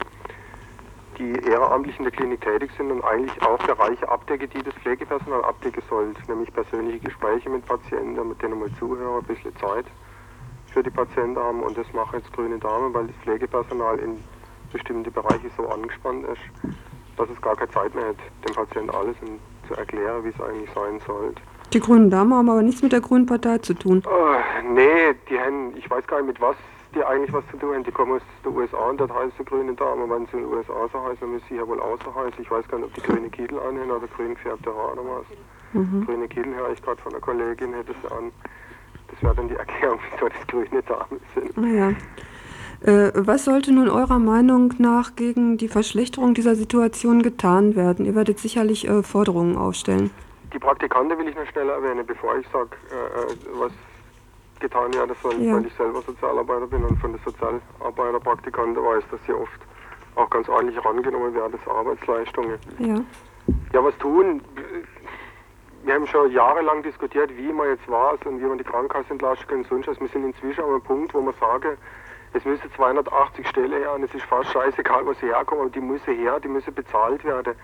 die 1.18 1.32
ehrenamtlich 1.48 1.98
in 1.98 2.04
der 2.04 2.12
Klinik 2.12 2.40
tätig 2.40 2.70
sind 2.76 2.90
und 2.90 3.02
eigentlich 3.04 3.40
auch 3.42 3.58
Bereiche 3.58 4.08
abdecken, 4.08 4.48
die 4.50 4.62
das 4.62 4.74
Pflegepersonal 4.74 5.44
abdecken 5.44 5.82
sollte, 5.88 6.20
nämlich 6.28 6.52
persönliche 6.52 7.00
Gespräche 7.00 7.48
mit 7.48 7.64
Patienten, 7.66 8.28
mit 8.28 8.40
denen 8.42 8.58
mal 8.58 8.70
zuhören, 8.78 9.22
ein 9.22 9.26
bisschen 9.26 9.56
Zeit 9.56 9.86
für 10.72 10.82
die 10.82 10.90
Patienten 10.90 11.38
haben 11.38 11.62
und 11.62 11.76
das 11.76 11.86
mache 11.92 12.18
jetzt 12.18 12.32
Grüne 12.32 12.58
Dame, 12.58 12.92
weil 12.92 13.06
das 13.06 13.16
Pflegepersonal 13.22 13.98
in 13.98 14.22
bestimmte 14.72 15.10
Bereiche 15.10 15.50
so 15.56 15.66
angespannt 15.68 16.26
ist, 16.26 16.74
dass 17.16 17.30
es 17.30 17.40
gar 17.40 17.56
keine 17.56 17.70
Zeit 17.70 17.94
mehr 17.94 18.08
hat, 18.08 18.16
dem 18.46 18.54
Patienten 18.54 18.90
alles 18.90 19.16
zu 19.66 19.74
erklären, 19.74 20.24
wie 20.24 20.28
es 20.28 20.40
eigentlich 20.40 20.70
sein 20.74 21.00
sollte. 21.06 21.40
Die 21.72 21.80
Grünen 21.80 22.10
Damen 22.10 22.32
haben 22.34 22.48
aber 22.48 22.62
nichts 22.62 22.82
mit 22.82 22.92
der 22.92 23.00
Grünen 23.00 23.26
Partei 23.26 23.58
zu 23.58 23.74
tun. 23.74 24.02
Uh, 24.06 24.72
nee, 24.72 25.14
die 25.28 25.38
haben, 25.38 25.76
ich 25.76 25.90
weiß 25.90 26.06
gar 26.06 26.18
nicht 26.18 26.28
mit 26.28 26.40
was 26.40 26.56
die 26.94 27.04
eigentlich 27.04 27.32
was 27.32 27.44
zu 27.50 27.56
tun 27.56 27.74
haben. 27.74 27.84
Die 27.84 27.90
kommen 27.90 28.12
aus 28.12 28.22
den 28.44 28.56
USA 28.56 28.78
und 28.78 29.00
dort 29.00 29.12
heißt 29.12 29.36
sie 29.38 29.44
Grüne 29.44 29.74
Dame. 29.74 30.08
Wenn 30.08 30.26
sie 30.26 30.38
in 30.38 30.44
den 30.44 30.52
USA 30.52 30.88
so 30.92 31.02
heißen, 31.02 31.18
dann 31.20 31.32
müssen 31.32 31.46
sie 31.48 31.56
ja 31.56 31.66
wohl 31.66 31.80
auch 31.80 31.98
so 32.04 32.14
heißen. 32.14 32.40
Ich 32.40 32.50
weiß 32.50 32.66
gar 32.68 32.78
nicht, 32.78 32.88
ob 32.88 32.94
die 32.94 33.02
grüne 33.02 33.28
Kittel 33.30 33.58
anhören 33.60 33.90
oder 33.90 34.06
grün 34.06 34.34
gefärbte 34.34 34.74
Haare 34.74 34.92
oder 34.92 35.02
was. 35.02 35.26
Mhm. 35.72 36.06
Grüne 36.06 36.28
Kittel 36.28 36.54
höre 36.54 36.72
ich 36.72 36.82
gerade 36.82 37.00
von 37.02 37.12
einer 37.12 37.20
Kollegin, 37.20 37.74
hätte 37.74 37.94
sie 38.02 38.12
an. 38.12 38.32
Das 39.08 39.22
wäre 39.22 39.34
dann 39.34 39.48
die 39.48 39.54
Erklärung, 39.56 39.98
wieso 40.12 40.28
das 40.28 40.46
grüne 40.46 40.82
Damen 40.82 41.20
sind. 41.34 41.56
Naja. 41.56 41.92
Äh, 42.82 43.12
was 43.14 43.44
sollte 43.44 43.72
nun 43.72 43.88
eurer 43.88 44.18
Meinung 44.18 44.74
nach 44.78 45.16
gegen 45.16 45.56
die 45.56 45.68
Verschlechterung 45.68 46.34
dieser 46.34 46.54
Situation 46.54 47.22
getan 47.22 47.74
werden? 47.74 48.04
Ihr 48.04 48.14
werdet 48.14 48.38
sicherlich 48.38 48.86
äh, 48.86 49.02
Forderungen 49.02 49.56
aufstellen. 49.56 50.10
Die 50.52 50.58
Praktikanten 50.58 51.18
will 51.18 51.28
ich 51.28 51.34
noch 51.34 51.46
schnell 51.46 51.68
erwähnen, 51.68 52.04
bevor 52.06 52.38
ich 52.38 52.46
sage, 52.52 52.70
äh, 52.90 53.32
äh, 53.32 53.36
was 53.58 53.72
getan 54.60 54.92
werden 54.94 55.14
soll, 55.22 55.34
ja. 55.40 55.54
weil 55.54 55.66
ich 55.66 55.74
selber 55.74 56.02
Sozialarbeiter 56.02 56.66
bin 56.66 56.84
und 56.84 56.98
von 56.98 57.12
den 57.12 57.20
Sozialarbeiterpraktikanten 57.24 58.82
weiß, 58.82 59.04
dass 59.10 59.20
sie 59.26 59.32
oft 59.32 59.60
auch 60.14 60.30
ganz 60.30 60.48
ordentlich 60.48 60.76
herangenommen 60.76 61.34
werden, 61.34 61.52
das 61.52 61.74
Arbeitsleistungen. 61.74 62.58
Ja. 62.78 62.96
Ja, 63.72 63.84
was 63.84 63.96
tun? 63.98 64.40
wir 65.86 65.94
haben 65.94 66.06
schon 66.08 66.32
jahrelang 66.32 66.82
diskutiert, 66.82 67.30
wie 67.36 67.52
man 67.52 67.68
jetzt 67.68 67.88
war 67.88 68.14
und 68.24 68.40
wie 68.40 68.44
man 68.44 68.58
die 68.58 68.64
Krankenkasse 68.64 69.10
entlasten 69.10 69.46
kann 69.46 69.58
und 69.58 69.68
sonst 69.68 69.86
was. 69.86 70.00
Wir 70.00 70.08
sind 70.08 70.24
inzwischen 70.24 70.64
an 70.64 70.70
einem 70.70 70.82
Punkt, 70.82 71.14
wo 71.14 71.20
man 71.20 71.32
sagen, 71.34 71.78
es 72.32 72.44
müssen 72.44 72.70
280 72.74 73.46
Stellen 73.46 73.70
her 73.70 73.94
und 73.94 74.02
es 74.02 74.12
ist 74.12 74.24
fast 74.24 74.50
scheißegal, 74.50 75.06
wo 75.06 75.12
sie 75.12 75.26
herkommen, 75.26 75.62
aber 75.62 75.70
die 75.70 75.80
müssen 75.80 76.14
her, 76.16 76.40
die 76.40 76.48
müssen 76.48 76.74
bezahlt 76.74 77.24
werden. 77.24 77.54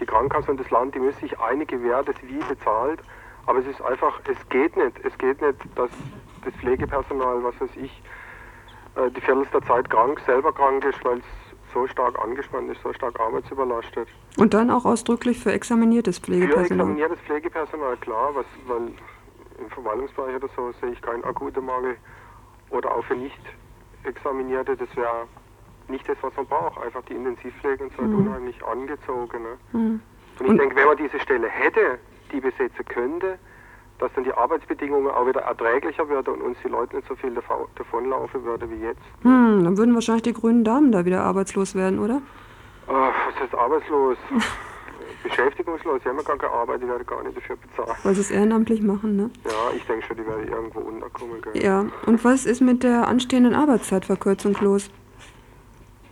Die 0.00 0.06
Krankenkasse 0.06 0.50
und 0.50 0.58
das 0.58 0.70
Land, 0.70 0.96
die 0.96 0.98
müssen 0.98 1.20
sich 1.20 1.38
einige 1.38 1.80
wer 1.82 2.02
das 2.02 2.16
wie 2.22 2.40
bezahlt. 2.48 3.00
Aber 3.46 3.60
es 3.60 3.66
ist 3.66 3.80
einfach, 3.80 4.20
es 4.28 4.48
geht 4.48 4.76
nicht. 4.76 4.98
Es 5.04 5.16
geht 5.16 5.40
nicht, 5.40 5.58
dass 5.76 5.90
das 6.44 6.54
Pflegepersonal, 6.54 7.42
was 7.42 7.60
weiß 7.60 7.70
ich, 7.76 8.02
äh, 8.96 9.10
die 9.10 9.20
Viertel 9.20 9.46
der 9.52 9.62
Zeit 9.62 9.88
krank, 9.90 10.20
selber 10.26 10.52
krank 10.52 10.84
ist, 10.84 11.04
weil 11.04 11.18
es 11.18 11.24
so 11.72 11.86
stark 11.86 12.18
angespannt 12.18 12.70
ist, 12.70 12.82
so 12.82 12.92
stark 12.92 13.18
arbeitsüberlastet. 13.20 14.08
Und 14.36 14.54
dann 14.54 14.70
auch 14.70 14.84
ausdrücklich 14.84 15.38
für 15.38 15.52
examiniertes 15.52 16.18
Pflegepersonal? 16.18 16.66
Für 16.66 16.74
examiniertes 16.74 17.20
Pflegepersonal, 17.20 17.96
klar, 17.98 18.30
was, 18.34 18.46
weil 18.66 18.92
im 19.58 19.70
Verwaltungsbereich 19.70 20.36
oder 20.36 20.48
so 20.54 20.72
sehe 20.80 20.90
ich 20.90 21.02
keinen 21.02 21.24
akuten 21.24 21.64
Mangel. 21.64 21.96
Oder 22.70 22.94
auch 22.94 23.04
für 23.04 23.16
nicht 23.16 23.40
Examinierte, 24.04 24.76
das 24.76 24.94
wäre 24.96 25.26
nicht 25.88 26.08
das, 26.08 26.16
was 26.20 26.34
man 26.36 26.46
braucht. 26.46 26.80
Einfach 26.82 27.02
die 27.04 27.14
Intensivpflege 27.14 27.84
und 27.84 27.92
so 27.96 28.02
mhm. 28.02 28.26
unheimlich 28.26 28.64
angezogen. 28.64 29.42
Ne? 29.42 29.58
Mhm. 29.72 30.00
Und 30.40 30.52
ich 30.52 30.58
denke, 30.58 30.76
wenn 30.76 30.86
man 30.86 30.96
diese 30.96 31.18
Stelle 31.18 31.48
hätte, 31.48 31.98
die 32.32 32.40
besetzen 32.40 32.84
könnte, 32.86 33.38
dass 33.98 34.12
dann 34.14 34.24
die 34.24 34.32
Arbeitsbedingungen 34.32 35.10
auch 35.10 35.26
wieder 35.26 35.40
erträglicher 35.42 36.08
werden 36.08 36.34
und 36.34 36.42
uns 36.42 36.58
die 36.64 36.68
Leute 36.68 36.96
nicht 36.96 37.08
so 37.08 37.16
viel 37.16 37.34
davonlaufen 37.76 38.44
würde 38.44 38.70
wie 38.70 38.82
jetzt. 38.82 39.00
Hm, 39.22 39.64
dann 39.64 39.76
würden 39.76 39.94
wahrscheinlich 39.94 40.22
die 40.22 40.32
grünen 40.32 40.64
Damen 40.64 40.92
da 40.92 41.04
wieder 41.04 41.22
arbeitslos 41.22 41.74
werden, 41.74 41.98
oder? 41.98 42.22
Ach, 42.86 43.12
was 43.26 43.40
heißt 43.40 43.54
arbeitslos? 43.54 44.16
Beschäftigungslos, 45.22 46.00
sie 46.02 46.08
haben 46.08 46.16
ja 46.16 46.22
gar 46.22 46.38
keine 46.38 46.52
Arbeit, 46.52 46.82
die 46.82 46.88
werden 46.88 47.04
gar 47.06 47.22
nicht 47.22 47.36
dafür 47.36 47.56
bezahlt. 47.56 47.98
Weil 48.04 48.14
sie 48.14 48.20
es 48.20 48.30
ehrenamtlich 48.30 48.82
machen, 48.82 49.16
ne? 49.16 49.30
Ja, 49.44 49.76
ich 49.76 49.84
denke 49.84 50.06
schon, 50.06 50.16
die 50.16 50.26
werden 50.26 50.48
irgendwo 50.48 50.80
unterkommen. 50.80 51.42
Gell? 51.42 51.62
Ja, 51.62 51.86
und 52.06 52.24
was 52.24 52.46
ist 52.46 52.60
mit 52.60 52.84
der 52.84 53.08
anstehenden 53.08 53.54
Arbeitszeitverkürzung 53.54 54.56
los? 54.60 54.90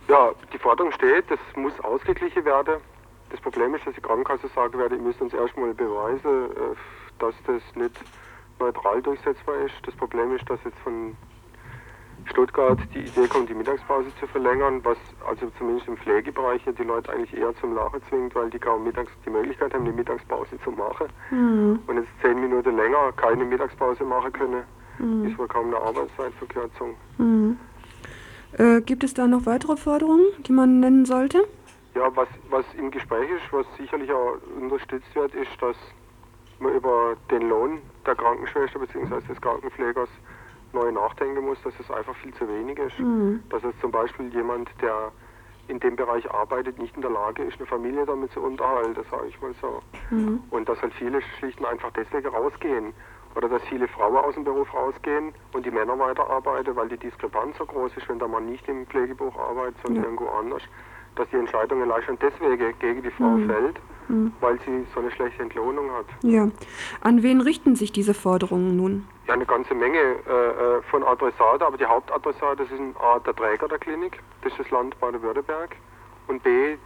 Ja, 0.09 0.31
die 0.53 0.57
Forderung 0.57 0.91
steht, 0.91 1.25
das 1.29 1.39
muss 1.55 1.73
ausgeglichen 1.81 2.43
werden. 2.45 2.75
Das 3.29 3.41
Problem 3.41 3.75
ist, 3.75 3.85
dass 3.85 3.95
die 3.95 4.01
Krankenkasse 4.01 4.47
sagen 4.49 4.77
werde, 4.77 4.95
ihr 4.95 5.01
müsst 5.01 5.21
uns 5.21 5.33
erstmal 5.33 5.73
beweisen, 5.73 6.51
äh, 6.51 6.75
dass 7.19 7.35
das 7.45 7.61
nicht 7.75 7.95
neutral 8.59 9.01
durchsetzbar 9.01 9.55
ist. 9.65 9.75
Das 9.83 9.95
Problem 9.95 10.35
ist, 10.35 10.49
dass 10.49 10.59
jetzt 10.63 10.77
von 10.79 11.15
Stuttgart 12.25 12.79
die 12.93 12.99
Idee 12.99 13.27
kommt, 13.27 13.49
die 13.49 13.53
Mittagspause 13.53 14.09
zu 14.19 14.27
verlängern, 14.27 14.81
was 14.83 14.97
also 15.27 15.49
zumindest 15.57 15.87
im 15.87 15.97
Pflegebereich 15.97 16.61
die 16.77 16.83
Leute 16.83 17.11
eigentlich 17.11 17.35
eher 17.35 17.55
zum 17.55 17.75
Lachen 17.75 18.01
zwingt, 18.09 18.35
weil 18.35 18.49
die 18.49 18.59
kaum 18.59 18.83
mittags 18.83 19.11
die 19.25 19.29
Möglichkeit 19.29 19.73
haben, 19.73 19.85
die 19.85 19.91
Mittagspause 19.91 20.59
zu 20.63 20.71
machen. 20.71 21.07
Mhm. 21.31 21.79
Und 21.87 21.97
jetzt 21.97 22.09
zehn 22.21 22.39
Minuten 22.39 22.75
länger 22.75 23.11
keine 23.15 23.45
Mittagspause 23.45 24.03
machen 24.03 24.33
können, 24.33 24.63
mhm. 24.99 25.27
ist 25.27 25.37
wohl 25.37 25.47
kaum 25.47 25.67
eine 25.67 25.77
Arbeitszeitverkürzung. 25.77 26.95
Mhm. 27.17 27.57
Äh, 28.57 28.81
gibt 28.81 29.03
es 29.03 29.13
da 29.13 29.27
noch 29.27 29.45
weitere 29.45 29.77
Forderungen, 29.77 30.25
die 30.45 30.51
man 30.51 30.79
nennen 30.79 31.05
sollte? 31.05 31.43
Ja, 31.97 32.15
was, 32.15 32.27
was 32.51 32.65
im 32.77 32.91
Gespräch 32.91 33.27
ist, 33.31 33.51
was 33.51 33.65
sicherlich 33.75 34.11
auch 34.11 34.37
unterstützt 34.55 35.15
wird, 35.15 35.33
ist, 35.33 35.49
dass 35.59 35.75
man 36.59 36.75
über 36.75 37.15
den 37.31 37.49
Lohn 37.49 37.81
der 38.05 38.13
Krankenschwester 38.15 38.77
bzw. 38.77 39.19
des 39.27 39.41
Krankenpflegers 39.41 40.09
neu 40.73 40.91
nachdenken 40.91 41.43
muss, 41.43 41.57
dass 41.63 41.73
es 41.79 41.89
einfach 41.89 42.15
viel 42.17 42.31
zu 42.35 42.47
wenig 42.47 42.77
ist. 42.77 42.99
Mhm. 42.99 43.41
Dass 43.49 43.63
es 43.63 43.73
zum 43.81 43.89
Beispiel 43.89 44.31
jemand, 44.31 44.69
der 44.79 45.11
in 45.69 45.79
dem 45.79 45.95
Bereich 45.95 46.29
arbeitet, 46.31 46.77
nicht 46.77 46.95
in 46.95 47.01
der 47.01 47.09
Lage 47.09 47.43
ist, 47.43 47.57
eine 47.57 47.65
Familie 47.65 48.05
damit 48.05 48.31
zu 48.31 48.41
unterhalten, 48.41 48.93
das 48.93 49.09
sage 49.09 49.27
ich 49.29 49.41
mal 49.41 49.53
so. 49.59 49.81
Mhm. 50.11 50.43
Und 50.51 50.69
dass 50.69 50.79
halt 50.81 50.93
viele 50.93 51.19
schlicht 51.39 51.59
und 51.59 51.65
einfach 51.65 51.91
deswegen 51.93 52.27
rausgehen. 52.27 52.93
Oder 53.33 53.49
dass 53.49 53.63
viele 53.63 53.87
Frauen 53.87 54.17
aus 54.17 54.35
dem 54.35 54.43
Beruf 54.43 54.71
rausgehen 54.71 55.33
und 55.53 55.65
die 55.65 55.71
Männer 55.71 55.97
weiterarbeiten, 55.97 56.75
weil 56.75 56.89
die 56.89 56.97
Diskrepanz 56.97 57.57
so 57.57 57.65
groß 57.65 57.97
ist, 57.97 58.07
wenn 58.07 58.19
der 58.19 58.27
Mann 58.27 58.45
nicht 58.45 58.67
im 58.67 58.85
Pflegebuch 58.85 59.35
arbeitet, 59.37 59.77
sondern 59.83 60.03
ja. 60.03 60.09
irgendwo 60.09 60.29
anders 60.29 60.61
dass 61.17 61.29
die 61.29 61.37
Entscheidung 61.37 61.81
allein 61.81 62.03
schon 62.03 62.17
deswegen 62.19 62.73
gegen 62.79 63.01
die 63.03 63.11
Frau 63.11 63.29
mhm. 63.29 63.49
fällt, 63.49 63.79
mhm. 64.07 64.31
weil 64.39 64.59
sie 64.59 64.85
so 64.93 64.99
eine 64.99 65.11
schlechte 65.11 65.41
Entlohnung 65.41 65.91
hat. 65.91 66.05
Ja. 66.21 66.49
An 67.01 67.23
wen 67.23 67.41
richten 67.41 67.75
sich 67.75 67.91
diese 67.91 68.13
Forderungen 68.13 68.75
nun? 68.75 69.07
Ja, 69.27 69.33
eine 69.33 69.45
ganze 69.45 69.73
Menge 69.73 69.97
äh, 69.97 70.77
äh 70.77 70.81
von 70.89 71.03
Adressaten, 71.03 71.63
aber 71.63 71.77
die 71.77 71.85
Hauptadressate 71.85 72.65
sind 72.65 72.95
A, 72.97 73.19
der 73.19 73.35
Träger 73.35 73.67
der 73.67 73.79
Klinik, 73.79 74.21
das 74.41 74.51
ist 74.53 74.59
das 74.59 74.71
Land 74.71 74.99
Baden-Württemberg, 74.99 75.75
und 76.27 76.43
B, 76.43 76.49
äh, 76.49 76.77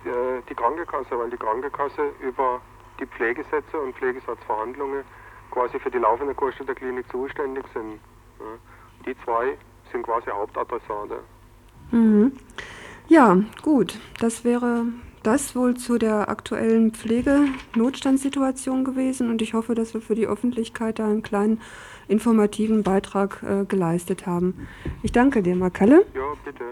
die 0.49 0.55
Krankenkasse, 0.55 1.17
weil 1.17 1.29
die 1.29 1.37
Krankenkasse 1.37 2.11
über 2.21 2.61
die 2.99 3.05
Pflegesätze 3.05 3.79
und 3.79 3.95
Pflegesatzverhandlungen 3.95 5.03
quasi 5.51 5.79
für 5.79 5.91
die 5.91 5.97
laufende 5.97 6.33
Kosten 6.33 6.65
der 6.65 6.75
Klinik 6.75 7.09
zuständig 7.11 7.65
sind. 7.73 7.99
Ja. 8.39 8.45
Die 9.05 9.15
zwei 9.23 9.57
sind 9.91 10.03
quasi 10.03 10.29
Hauptadressate. 10.29 11.19
Mhm. 11.91 12.31
Ja, 13.11 13.43
gut. 13.61 13.99
Das 14.21 14.45
wäre 14.45 14.85
das 15.21 15.53
wohl 15.53 15.75
zu 15.75 15.97
der 15.97 16.29
aktuellen 16.29 16.93
Pflegenotstandssituation 16.93 18.85
gewesen 18.85 19.29
und 19.29 19.41
ich 19.41 19.53
hoffe, 19.53 19.75
dass 19.75 19.93
wir 19.93 19.99
für 19.99 20.15
die 20.15 20.27
Öffentlichkeit 20.27 20.97
da 20.97 21.07
einen 21.07 21.21
kleinen 21.21 21.59
informativen 22.07 22.83
Beitrag 22.83 23.43
äh, 23.43 23.65
geleistet 23.65 24.27
haben. 24.27 24.65
Ich 25.03 25.11
danke 25.11 25.43
dir, 25.43 25.57
Markalle. 25.57 26.05
Ja, 26.15 26.21
bitte. 26.45 26.63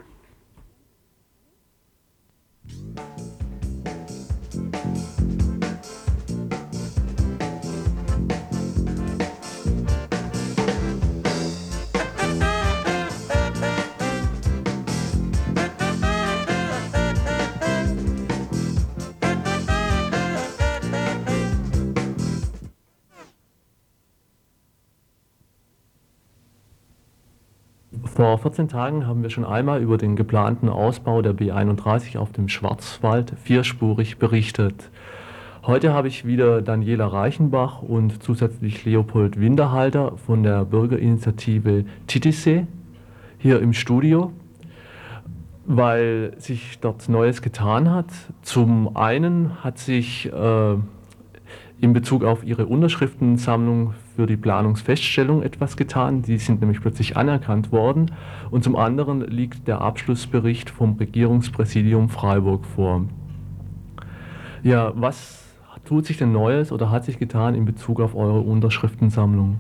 Vor 28.20 28.38
14 28.38 28.68
Tagen 28.68 29.08
haben 29.08 29.24
wir 29.24 29.30
schon 29.30 29.46
einmal 29.46 29.82
über 29.82 29.98
den 29.98 30.18
geplanten 30.18 30.68
Ausbau 30.68 31.22
der 31.22 31.34
B31 31.34 32.18
auf 32.18 32.34
dem 32.34 32.50
Schwarzwald 32.50 33.32
vierspurig 33.42 34.18
berichtet. 34.18 34.92
Heute 35.66 35.94
habe 35.94 36.10
ich 36.10 36.26
wieder 36.26 36.62
Daniela 36.62 37.08
Reichenbach 37.08 37.82
und 37.82 38.22
zusätzlich 38.22 38.84
Leopold 38.84 39.40
Winterhalter 39.40 40.18
von 40.18 40.44
der 40.44 40.66
Bürgerinitiative 40.66 41.86
Titisee 42.08 42.68
hier 43.38 43.62
im 43.62 43.72
Studio, 43.72 44.34
weil 45.66 46.34
sich 46.40 46.78
dort 46.82 47.08
Neues 47.08 47.42
getan 47.42 47.90
hat. 47.90 48.12
Zum 48.42 48.98
einen 48.98 49.64
hat 49.64 49.78
sich 49.78 50.30
äh, 50.30 50.74
in 51.80 51.94
Bezug 51.94 52.26
auf 52.26 52.44
ihre 52.44 52.66
Unterschriftensammlung 52.66 53.94
für 54.20 54.28
die 54.28 54.36
Planungsfeststellung 54.36 55.44
etwas 55.44 55.78
getan. 55.78 56.24
Die 56.24 56.38
sind 56.40 56.60
nämlich 56.60 56.82
plötzlich 56.82 57.16
anerkannt 57.16 57.72
worden. 57.72 58.12
Und 58.52 58.66
zum 58.66 58.76
anderen 58.76 59.22
liegt 59.22 59.66
der 59.66 59.80
Abschlussbericht 59.80 60.70
vom 60.70 60.98
Regierungspräsidium 60.98 62.10
Freiburg 62.10 62.66
vor. 62.66 63.06
Ja, 64.62 64.92
was 64.94 65.56
tut 65.86 66.06
sich 66.06 66.18
denn 66.18 66.34
Neues 66.34 66.74
oder 66.74 66.92
hat 66.92 67.06
sich 67.06 67.18
getan 67.18 67.56
in 67.56 67.64
Bezug 67.64 68.02
auf 68.02 68.14
eure 68.14 68.42
Unterschriftensammlung? 68.42 69.60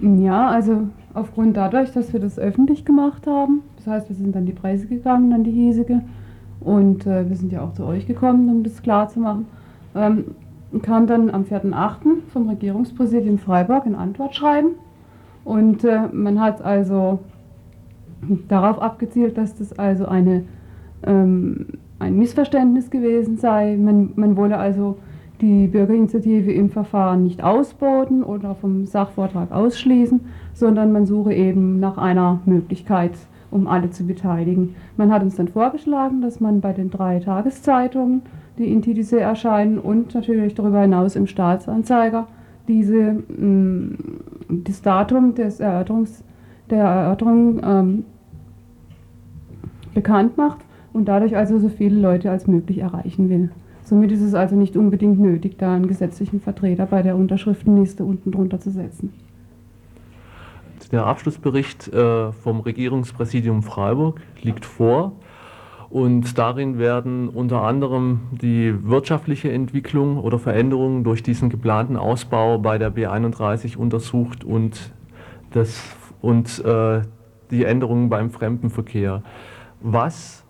Ja, 0.00 0.48
also 0.48 0.88
aufgrund 1.12 1.58
dadurch, 1.58 1.92
dass 1.92 2.14
wir 2.14 2.20
das 2.20 2.38
öffentlich 2.38 2.86
gemacht 2.86 3.26
haben, 3.26 3.60
das 3.76 3.86
heißt, 3.86 4.08
wir 4.08 4.16
sind 4.16 4.34
an 4.34 4.46
die 4.46 4.52
Preise 4.52 4.86
gegangen, 4.86 5.34
an 5.34 5.44
die 5.44 5.52
hiesige, 5.52 6.00
und 6.60 7.06
äh, 7.06 7.28
wir 7.28 7.36
sind 7.36 7.52
ja 7.52 7.60
auch 7.60 7.74
zu 7.74 7.84
euch 7.84 8.06
gekommen, 8.06 8.48
um 8.48 8.62
das 8.62 8.80
klar 8.80 9.10
zu 9.10 9.20
machen 9.20 9.44
ähm, 9.94 10.24
kam 10.80 11.06
dann 11.06 11.30
am 11.30 11.42
4.8. 11.42 12.22
vom 12.32 12.48
Regierungspräsidium 12.48 13.38
Freiburg 13.38 13.84
ein 13.84 13.94
Antwortschreiben. 13.94 14.70
Und 15.44 15.84
äh, 15.84 16.08
man 16.12 16.40
hat 16.40 16.62
also 16.62 17.18
darauf 18.48 18.80
abgezielt, 18.80 19.36
dass 19.36 19.54
das 19.56 19.78
also 19.78 20.06
eine, 20.06 20.44
ähm, 21.04 21.66
ein 21.98 22.16
Missverständnis 22.16 22.90
gewesen 22.90 23.36
sei. 23.36 23.76
Man, 23.76 24.12
man 24.16 24.36
wolle 24.36 24.56
also 24.56 24.96
die 25.40 25.66
Bürgerinitiative 25.66 26.52
im 26.52 26.70
Verfahren 26.70 27.24
nicht 27.24 27.42
ausboten 27.42 28.22
oder 28.22 28.54
vom 28.54 28.86
Sachvortrag 28.86 29.50
ausschließen, 29.50 30.20
sondern 30.54 30.92
man 30.92 31.04
suche 31.04 31.34
eben 31.34 31.80
nach 31.80 31.98
einer 31.98 32.40
Möglichkeit, 32.46 33.12
um 33.50 33.66
alle 33.66 33.90
zu 33.90 34.06
beteiligen. 34.06 34.76
Man 34.96 35.12
hat 35.12 35.22
uns 35.22 35.34
dann 35.34 35.48
vorgeschlagen, 35.48 36.22
dass 36.22 36.38
man 36.40 36.60
bei 36.60 36.72
den 36.72 36.90
drei 36.90 37.18
Tageszeitungen 37.18 38.22
die 38.58 38.70
in 38.70 38.82
TDC 38.82 39.12
erscheinen 39.14 39.78
und 39.78 40.14
natürlich 40.14 40.54
darüber 40.54 40.80
hinaus 40.80 41.16
im 41.16 41.26
Staatsanzeiger 41.26 42.26
diese, 42.68 43.14
mh, 43.28 43.46
mm, 43.46 43.98
das 44.64 44.82
Datum 44.82 45.34
des 45.34 45.60
Erörterungs, 45.60 46.22
der 46.70 46.84
Erörterung 46.84 47.60
ähm, 47.64 48.04
bekannt 49.94 50.36
macht 50.36 50.58
und 50.92 51.06
dadurch 51.06 51.36
also 51.36 51.58
so 51.58 51.68
viele 51.68 51.98
Leute 51.98 52.30
als 52.30 52.46
möglich 52.46 52.78
erreichen 52.78 53.28
will. 53.28 53.50
Somit 53.84 54.12
ist 54.12 54.22
es 54.22 54.34
also 54.34 54.56
nicht 54.56 54.76
unbedingt 54.76 55.18
nötig, 55.18 55.58
da 55.58 55.74
einen 55.74 55.88
gesetzlichen 55.88 56.40
Vertreter 56.40 56.86
bei 56.86 57.02
der 57.02 57.16
Unterschriftenliste 57.16 58.04
unten 58.04 58.30
drunter 58.30 58.60
zu 58.60 58.70
setzen. 58.70 59.12
Der 60.92 61.06
Abschlussbericht 61.06 61.88
äh, 61.92 62.32
vom 62.32 62.60
Regierungspräsidium 62.60 63.62
Freiburg 63.62 64.20
liegt 64.42 64.66
vor. 64.66 65.12
Und 65.92 66.38
darin 66.38 66.78
werden 66.78 67.28
unter 67.28 67.60
anderem 67.64 68.20
die 68.30 68.74
wirtschaftliche 68.82 69.52
Entwicklung 69.52 70.16
oder 70.16 70.38
Veränderungen 70.38 71.04
durch 71.04 71.22
diesen 71.22 71.50
geplanten 71.50 71.98
Ausbau 71.98 72.56
bei 72.56 72.78
der 72.78 72.90
B31 72.90 73.76
untersucht 73.76 74.42
und, 74.42 74.90
das, 75.50 75.82
und 76.22 76.64
äh, 76.64 77.02
die 77.50 77.64
Änderungen 77.64 78.08
beim 78.08 78.30
Fremdenverkehr. 78.30 79.22
Was, 79.82 80.46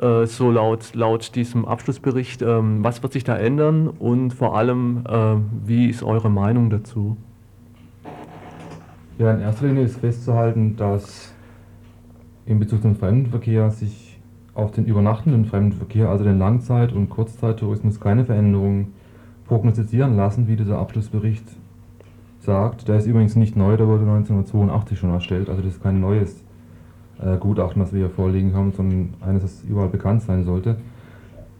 äh, 0.00 0.24
so 0.24 0.50
laut, 0.50 0.94
laut 0.94 1.34
diesem 1.34 1.66
Abschlussbericht, 1.66 2.40
äh, 2.40 2.46
was 2.62 3.02
wird 3.02 3.12
sich 3.12 3.24
da 3.24 3.36
ändern 3.36 3.88
und 3.88 4.30
vor 4.30 4.56
allem, 4.56 5.04
äh, 5.06 5.36
wie 5.66 5.90
ist 5.90 6.02
eure 6.02 6.30
Meinung 6.30 6.70
dazu? 6.70 7.18
Ja, 9.18 9.34
in 9.34 9.40
erster 9.42 9.66
Linie 9.66 9.82
ist 9.82 9.98
festzuhalten, 9.98 10.74
dass 10.74 11.34
in 12.46 12.58
Bezug 12.58 12.80
zum 12.80 12.96
Fremdenverkehr 12.96 13.70
sich 13.70 14.03
auf 14.54 14.70
den 14.70 14.86
übernachtenden 14.86 15.44
Fremdenverkehr, 15.44 16.08
also 16.08 16.24
den 16.24 16.38
Langzeit- 16.38 16.92
und 16.92 17.10
Kurzzeittourismus, 17.10 18.00
keine 18.00 18.24
Veränderungen 18.24 18.94
prognostizieren 19.46 20.16
lassen, 20.16 20.46
wie 20.48 20.56
dieser 20.56 20.78
Abschlussbericht 20.78 21.44
sagt. 22.40 22.88
Der 22.88 22.96
ist 22.96 23.06
übrigens 23.06 23.36
nicht 23.36 23.56
neu, 23.56 23.76
der 23.76 23.88
wurde 23.88 24.02
1982 24.02 24.98
schon 24.98 25.10
erstellt, 25.10 25.48
also 25.48 25.62
das 25.62 25.74
ist 25.74 25.82
kein 25.82 26.00
neues 26.00 26.44
äh, 27.20 27.36
Gutachten, 27.36 27.80
das 27.80 27.92
wir 27.92 28.00
hier 28.00 28.10
vorliegen 28.10 28.54
haben, 28.54 28.72
sondern 28.72 29.14
eines, 29.20 29.42
das 29.42 29.64
überall 29.64 29.88
bekannt 29.88 30.22
sein 30.22 30.44
sollte. 30.44 30.76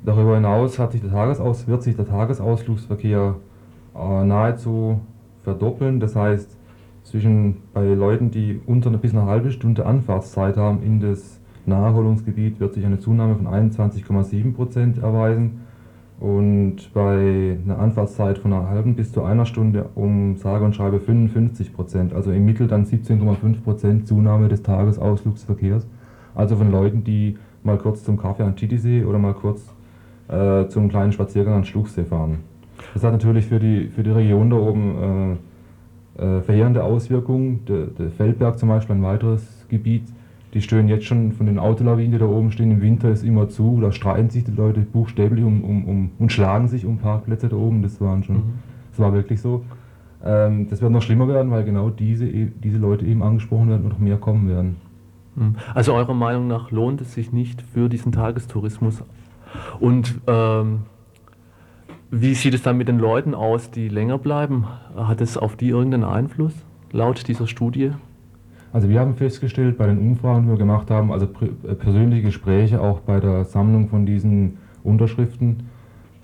Darüber 0.05 0.35
hinaus 0.35 0.79
hat 0.79 0.93
sich 0.93 1.01
der 1.01 1.11
Tagesaus 1.11 1.67
wird 1.67 1.83
sich 1.83 1.97
der 1.97 2.07
Tagesausflugsverkehr 2.07 3.37
äh, 3.95 4.25
nahezu 4.25 5.01
verdoppeln. 5.43 5.99
Das 5.99 6.15
heißt, 6.15 6.57
zwischen 7.05 7.57
bei 7.73 7.87
Leuten, 7.95 8.31
die 8.31 8.61
unter 8.67 8.91
bis 8.91 9.13
eine 9.13 9.25
halbe 9.25 9.51
Stunde 9.51 9.87
Anfahrtszeit 9.87 10.57
haben 10.57 10.83
in 10.83 11.01
das 11.01 11.34
Naherholungsgebiet 11.67 12.61
wird 12.61 12.75
sich 12.75 12.85
eine 12.85 12.99
Zunahme 12.99 13.37
von 13.37 13.47
21,7% 13.47 15.01
erweisen 15.01 15.61
und 16.21 16.93
bei 16.95 17.59
einer 17.65 17.79
Anfahrtszeit 17.79 18.39
von 18.39 18.53
einer 18.53 18.69
halben 18.69 18.95
bis 18.95 19.13
zu 19.13 19.23
einer 19.23 19.47
Stunde 19.47 19.91
um 19.95 20.37
sage 20.37 20.65
und 20.65 20.75
schreibe 20.75 20.99
55% 20.99 22.15
also 22.15 22.31
im 22.31 22.45
Mittel 22.45 22.69
dann 22.69 22.85
17,5% 22.85 24.05
Zunahme 24.05 24.49
des 24.49 24.63
Tagesausflugsverkehrs. 24.63 25.87
Also 26.35 26.57
von 26.57 26.71
Leuten, 26.71 27.05
die 27.05 27.37
mal 27.63 27.79
kurz 27.79 28.05
zum 28.05 28.17
Kaffee 28.17 28.45
an 28.45 28.57
Titisee 28.57 29.05
oder 29.05 29.19
mal 29.19 29.35
kurz 29.35 29.63
äh, 30.29 30.67
zum 30.69 30.89
kleinen 30.89 31.13
Spaziergang 31.13 31.55
an 31.55 31.65
Schluchsee 31.65 32.05
fahren. 32.05 32.39
Das 32.93 33.03
hat 33.03 33.13
natürlich 33.13 33.47
für 33.47 33.59
die, 33.59 33.89
für 33.89 34.03
die 34.03 34.11
Region 34.11 34.51
da 34.51 34.57
oben 34.57 35.39
äh, 36.19 36.23
äh, 36.23 36.43
verheerende 36.43 36.85
Auswirkungen. 36.85 37.65
Der, 37.67 37.87
der 37.87 38.11
Feldberg 38.11 38.59
zum 38.59 38.69
Beispiel, 38.69 38.97
ein 38.97 39.03
weiteres 39.03 39.67
Gebiet, 39.69 40.05
die 40.55 40.63
stören 40.63 40.89
jetzt 40.89 41.05
schon 41.05 41.33
von 41.33 41.47
den 41.47 41.59
Autolawinen, 41.59 42.13
die 42.13 42.19
da 42.19 42.27
oben 42.27 42.53
stehen. 42.53 42.71
Im 42.71 42.81
Winter 42.81 43.11
ist 43.11 43.25
immer 43.25 43.49
zu, 43.49 43.81
da 43.83 43.91
streiten 43.91 44.31
sich 44.31 44.45
die 44.45 44.53
Leute 44.53 44.81
buchstäblich 44.81 45.45
um, 45.45 45.65
um, 45.65 45.85
um 45.85 46.11
und 46.19 46.33
schlagen 46.33 46.69
sich 46.69 46.87
um 46.87 46.99
Parkplätze 46.99 47.49
da 47.49 47.57
oben. 47.57 47.83
Das, 47.83 48.01
waren 48.01 48.23
schon, 48.23 48.37
mhm. 48.37 48.53
das 48.91 49.01
war 49.01 49.13
wirklich 49.13 49.41
so. 49.41 49.65
Ähm, 50.25 50.69
das 50.71 50.81
wird 50.81 50.93
noch 50.93 51.03
schlimmer 51.03 51.27
werden, 51.27 51.51
weil 51.51 51.65
genau 51.65 51.91
diese, 51.91 52.27
e, 52.27 52.51
diese 52.63 52.79
Leute 52.79 53.05
eben 53.05 53.23
angesprochen 53.23 53.69
werden 53.69 53.83
und 53.83 53.89
noch 53.91 53.99
mehr 53.99 54.17
kommen 54.17 54.49
werden. 54.49 54.77
Mhm. 55.35 55.57
Also 55.75 55.93
eurer 55.93 56.15
Meinung 56.15 56.47
nach 56.47 56.71
lohnt 56.71 57.01
es 57.01 57.13
sich 57.13 57.33
nicht 57.33 57.61
für 57.61 57.89
diesen 57.89 58.13
Tagestourismus? 58.13 59.03
Und 59.81 60.21
ähm, 60.29 60.83
wie 62.11 62.35
sieht 62.35 62.55
es 62.55 62.63
dann 62.63 62.77
mit 62.77 62.87
den 62.87 63.01
Leuten 63.01 63.35
aus, 63.35 63.73
die 63.73 63.89
länger 63.89 64.19
bleiben? 64.19 64.67
Hat 64.97 65.21
es 65.21 65.37
auf 65.37 65.57
die 65.57 65.69
irgendeinen 65.69 66.05
Einfluss, 66.05 66.55
laut 66.93 67.27
dieser 67.27 67.49
Studie? 67.49 67.91
Also 68.75 68.89
wir 68.89 68.99
haben 68.99 69.15
festgestellt 69.15 69.79
bei 69.79 69.87
den 69.87 69.99
Umfragen, 69.99 70.47
die 70.47 70.49
wir 70.49 70.59
gemacht 70.59 70.91
haben, 70.91 71.13
also 71.13 71.27
äh, 71.27 71.75
persönliche 71.77 72.23
Gespräche 72.23 72.81
auch 72.81 72.99
bei 72.99 73.21
der 73.21 73.45
Sammlung 73.45 73.89
von 73.89 74.05
diesen 74.05 74.59
Unterschriften, 74.83 75.69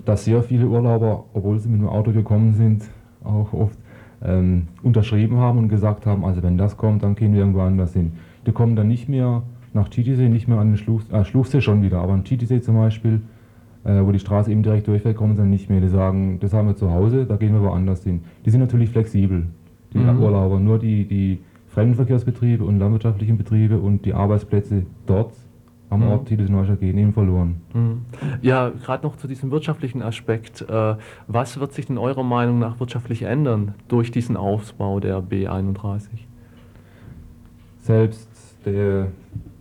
dass 0.04 0.24
sehr 0.24 0.42
viele 0.42 0.66
Urlauber, 0.66 1.26
obwohl 1.32 1.60
sie 1.60 1.68
mit 1.68 1.80
dem 1.80 1.88
Auto 1.88 2.10
gekommen 2.10 2.54
sind, 2.54 2.82
auch 3.22 3.52
oft 3.52 3.78
ähm, 4.24 4.66
unterschrieben 4.82 5.36
haben 5.36 5.60
und 5.60 5.68
gesagt 5.68 6.06
haben, 6.06 6.24
also 6.24 6.42
wenn 6.42 6.58
das 6.58 6.76
kommt, 6.76 7.04
dann 7.04 7.14
gehen 7.14 7.34
wir 7.34 7.38
irgendwo 7.38 7.60
anders 7.60 7.92
hin. 7.92 8.14
Die 8.44 8.50
kommen 8.50 8.74
dann 8.74 8.88
nicht 8.88 9.08
mehr 9.08 9.44
nach 9.72 9.88
Titisee, 9.88 10.28
nicht 10.28 10.48
mehr 10.48 10.58
an 10.58 10.72
den 10.72 10.76
Schluch, 10.76 11.02
äh, 11.12 11.24
Schluchsee 11.24 11.60
schon 11.60 11.84
wieder, 11.84 12.00
aber 12.00 12.14
an 12.14 12.24
Titisee 12.24 12.60
zum 12.60 12.74
Beispiel, 12.74 13.20
äh, 13.84 14.00
wo 14.02 14.10
die 14.10 14.18
Straße 14.18 14.50
eben 14.50 14.64
direkt 14.64 14.88
durchfällt, 14.88 15.16
kommen 15.16 15.36
sie 15.36 15.42
dann 15.42 15.50
nicht 15.50 15.70
mehr. 15.70 15.80
Die 15.80 15.88
sagen, 15.88 16.40
das 16.40 16.52
haben 16.52 16.66
wir 16.66 16.74
zu 16.74 16.90
Hause, 16.90 17.26
da 17.26 17.36
gehen 17.36 17.52
wir 17.52 17.62
woanders 17.62 18.02
hin. 18.02 18.22
Die 18.44 18.50
sind 18.50 18.58
natürlich 18.58 18.90
flexibel, 18.90 19.46
die 19.94 19.98
mhm. 19.98 20.20
Urlauber. 20.20 20.58
Nur 20.58 20.80
die, 20.80 21.04
die 21.04 21.38
Fremdenverkehrsbetriebe 21.70 22.64
und 22.64 22.78
landwirtschaftlichen 22.78 23.38
Betriebe 23.38 23.78
und 23.78 24.04
die 24.04 24.14
Arbeitsplätze 24.14 24.86
dort 25.06 25.32
am 25.90 26.00
mhm. 26.00 26.08
Ort 26.08 26.28
Titus 26.28 26.48
gehen 26.78 26.98
eben 26.98 27.12
verloren. 27.12 27.60
Mhm. 27.74 28.02
Ja, 28.42 28.70
gerade 28.70 29.04
noch 29.04 29.16
zu 29.16 29.26
diesem 29.26 29.50
wirtschaftlichen 29.50 30.02
Aspekt. 30.02 30.62
Äh, 30.62 30.96
was 31.26 31.58
wird 31.58 31.72
sich 31.72 31.86
denn 31.86 31.98
eurer 31.98 32.22
Meinung 32.22 32.60
nach 32.60 32.78
wirtschaftlich 32.78 33.22
ändern 33.22 33.74
durch 33.88 34.10
diesen 34.10 34.36
Ausbau 34.36 35.00
der 35.00 35.20
B31? 35.20 36.08
Selbst 37.80 38.28
der, 38.64 39.08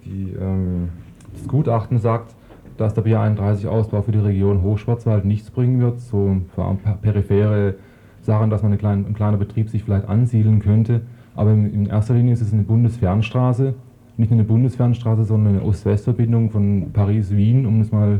die, 0.06 0.34
ähm, 0.40 0.90
das 1.34 1.48
Gutachten 1.48 1.98
sagt, 1.98 2.36
dass 2.78 2.94
der 2.94 3.04
B31-Ausbau 3.04 4.04
für 4.04 4.12
die 4.12 4.20
Region 4.20 4.62
Hochschwarzwald 4.62 5.26
nichts 5.26 5.50
bringen 5.50 5.82
wird, 5.82 6.00
so 6.00 6.38
für 6.56 6.78
periphere 7.02 7.76
Sachen, 8.22 8.50
dass 8.50 8.62
man 8.62 8.72
eine 8.72 8.80
kleine, 8.80 9.06
ein 9.06 9.14
kleiner 9.14 9.38
Betrieb 9.38 9.70
sich 9.70 9.84
vielleicht 9.84 10.08
ansiedeln 10.08 10.60
könnte. 10.60 11.02
Aber 11.40 11.54
in 11.54 11.86
erster 11.86 12.16
Linie 12.16 12.34
ist 12.34 12.42
es 12.42 12.52
eine 12.52 12.64
Bundesfernstraße. 12.64 13.74
Nicht 14.18 14.30
nur 14.30 14.40
eine 14.42 14.46
Bundesfernstraße, 14.46 15.24
sondern 15.24 15.56
eine 15.56 15.64
Ost-West-Verbindung 15.64 16.50
von 16.50 16.88
Paris-Wien, 16.92 17.66
um 17.66 17.80
es 17.80 17.94
mal 17.94 18.20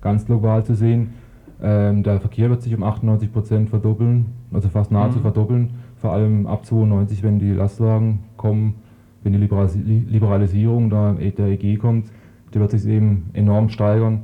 ganz 0.00 0.24
global 0.24 0.64
zu 0.64 0.76
sehen. 0.76 1.08
Ähm, 1.60 2.04
der 2.04 2.20
Verkehr 2.20 2.48
wird 2.48 2.62
sich 2.62 2.72
um 2.72 2.84
98 2.84 3.32
Prozent 3.32 3.70
verdoppeln, 3.70 4.26
also 4.52 4.68
fast 4.68 4.92
nahezu 4.92 5.18
mhm. 5.18 5.22
verdoppeln. 5.22 5.70
Vor 5.96 6.12
allem 6.12 6.46
ab 6.46 6.64
92, 6.64 7.24
wenn 7.24 7.40
die 7.40 7.50
Lastwagen 7.50 8.20
kommen, 8.36 8.76
wenn 9.24 9.32
die 9.32 9.38
Liberalisierung 10.08 10.90
der 10.90 11.16
EG 11.20 11.76
kommt, 11.76 12.06
die 12.54 12.60
wird 12.60 12.70
sich 12.70 12.86
eben 12.86 13.30
enorm 13.32 13.68
steigern. 13.68 14.20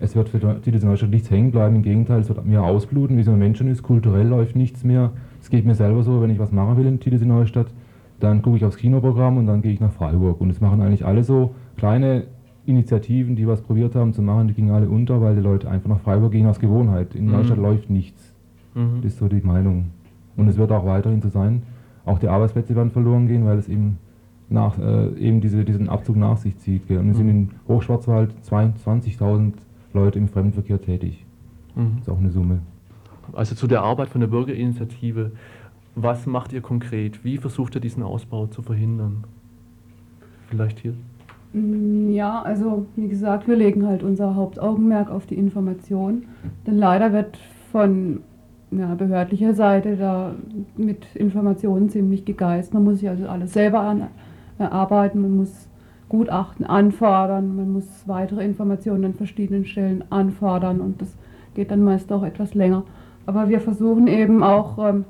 Es 0.00 0.14
wird 0.14 0.28
für 0.28 0.38
die 0.38 0.84
Neustadt 0.84 1.08
nichts 1.08 1.30
hängen 1.30 1.50
bleiben, 1.50 1.76
im 1.76 1.82
Gegenteil, 1.82 2.20
es 2.20 2.28
wird 2.28 2.44
mehr 2.44 2.62
ausbluten, 2.62 3.16
wie 3.16 3.22
es 3.22 3.26
im 3.26 3.38
Menschen 3.38 3.68
ist. 3.68 3.82
Kulturell 3.82 4.28
läuft 4.28 4.54
nichts 4.54 4.84
mehr. 4.84 5.12
Es 5.40 5.48
geht 5.48 5.64
mir 5.64 5.74
selber 5.74 6.02
so, 6.02 6.20
wenn 6.20 6.28
ich 6.28 6.38
was 6.38 6.52
machen 6.52 6.76
will 6.76 6.84
in 6.84 7.00
Titisee 7.00 7.24
Neustadt, 7.24 7.68
dann 8.20 8.42
gucke 8.42 8.56
ich 8.56 8.64
aufs 8.64 8.76
Kinoprogramm 8.76 9.36
und 9.36 9.46
dann 9.46 9.62
gehe 9.62 9.72
ich 9.72 9.80
nach 9.80 9.92
Freiburg. 9.92 10.40
Und 10.40 10.50
es 10.50 10.60
machen 10.60 10.80
eigentlich 10.80 11.04
alle 11.04 11.24
so 11.24 11.54
kleine 11.76 12.24
Initiativen, 12.66 13.36
die 13.36 13.46
was 13.46 13.60
probiert 13.62 13.94
haben 13.94 14.12
zu 14.12 14.22
machen, 14.22 14.48
die 14.48 14.54
gingen 14.54 14.70
alle 14.70 14.88
unter, 14.88 15.20
weil 15.20 15.36
die 15.36 15.42
Leute 15.42 15.70
einfach 15.70 15.88
nach 15.88 16.00
Freiburg 16.00 16.32
gehen 16.32 16.46
aus 16.46 16.58
Gewohnheit. 16.58 17.14
In 17.14 17.26
mhm. 17.26 17.32
Neustadt 17.32 17.58
läuft 17.58 17.90
nichts. 17.90 18.34
Mhm. 18.74 19.02
Das 19.02 19.12
ist 19.12 19.18
so 19.18 19.28
die 19.28 19.40
Meinung. 19.40 19.86
Und 20.36 20.48
es 20.48 20.56
wird 20.56 20.72
auch 20.72 20.84
weiterhin 20.84 21.22
so 21.22 21.28
sein. 21.28 21.62
Auch 22.04 22.18
die 22.18 22.28
Arbeitsplätze 22.28 22.74
werden 22.74 22.90
verloren 22.90 23.28
gehen, 23.28 23.44
weil 23.44 23.58
es 23.58 23.68
eben, 23.68 23.98
nach, 24.48 24.78
äh, 24.78 25.08
eben 25.14 25.40
diese, 25.40 25.64
diesen 25.64 25.88
Abzug 25.88 26.16
nach 26.16 26.36
sich 26.36 26.58
zieht. 26.58 26.88
Gell. 26.88 26.98
Und 26.98 27.10
es 27.10 27.14
mhm. 27.14 27.18
sind 27.18 27.28
in 27.28 27.50
Hochschwarzwald 27.68 28.32
22.000 28.48 29.52
Leute 29.92 30.18
im 30.18 30.28
Fremdenverkehr 30.28 30.80
tätig. 30.80 31.24
Mhm. 31.74 31.96
Das 31.98 32.08
ist 32.08 32.10
auch 32.10 32.18
eine 32.18 32.30
Summe. 32.30 32.58
Also 33.32 33.54
zu 33.54 33.66
der 33.66 33.82
Arbeit 33.82 34.08
von 34.08 34.20
der 34.20 34.28
Bürgerinitiative. 34.28 35.32
Was 35.98 36.26
macht 36.26 36.52
ihr 36.52 36.60
konkret? 36.60 37.24
Wie 37.24 37.38
versucht 37.38 37.74
ihr 37.74 37.80
diesen 37.80 38.02
Ausbau 38.02 38.46
zu 38.46 38.60
verhindern? 38.60 39.24
Vielleicht 40.50 40.78
hier? 40.78 40.92
Mm, 41.54 42.12
ja, 42.12 42.42
also 42.42 42.84
wie 42.96 43.08
gesagt, 43.08 43.48
wir 43.48 43.56
legen 43.56 43.86
halt 43.86 44.02
unser 44.02 44.34
Hauptaugenmerk 44.34 45.10
auf 45.10 45.24
die 45.24 45.36
Information. 45.36 46.26
Denn 46.66 46.76
leider 46.76 47.14
wird 47.14 47.38
von 47.72 48.20
ja, 48.70 48.94
behördlicher 48.94 49.54
Seite 49.54 49.96
da 49.96 50.34
mit 50.76 51.06
Informationen 51.14 51.88
ziemlich 51.88 52.26
gegeist. 52.26 52.74
Man 52.74 52.84
muss 52.84 53.00
sich 53.00 53.08
also 53.08 53.26
alles 53.26 53.54
selber 53.54 53.80
an, 53.80 54.08
erarbeiten, 54.58 55.22
man 55.22 55.34
muss 55.34 55.66
Gutachten 56.10 56.66
anfordern, 56.66 57.56
man 57.56 57.72
muss 57.72 57.86
weitere 58.06 58.44
Informationen 58.44 59.06
an 59.06 59.14
verschiedenen 59.14 59.64
Stellen 59.64 60.04
anfordern 60.10 60.82
und 60.82 61.00
das 61.00 61.16
geht 61.54 61.70
dann 61.70 61.82
meist 61.82 62.12
auch 62.12 62.22
etwas 62.22 62.54
länger. 62.54 62.84
Aber 63.24 63.48
wir 63.48 63.60
versuchen 63.60 64.06
eben 64.08 64.42
auch 64.42 64.78
ähm, 64.78 65.06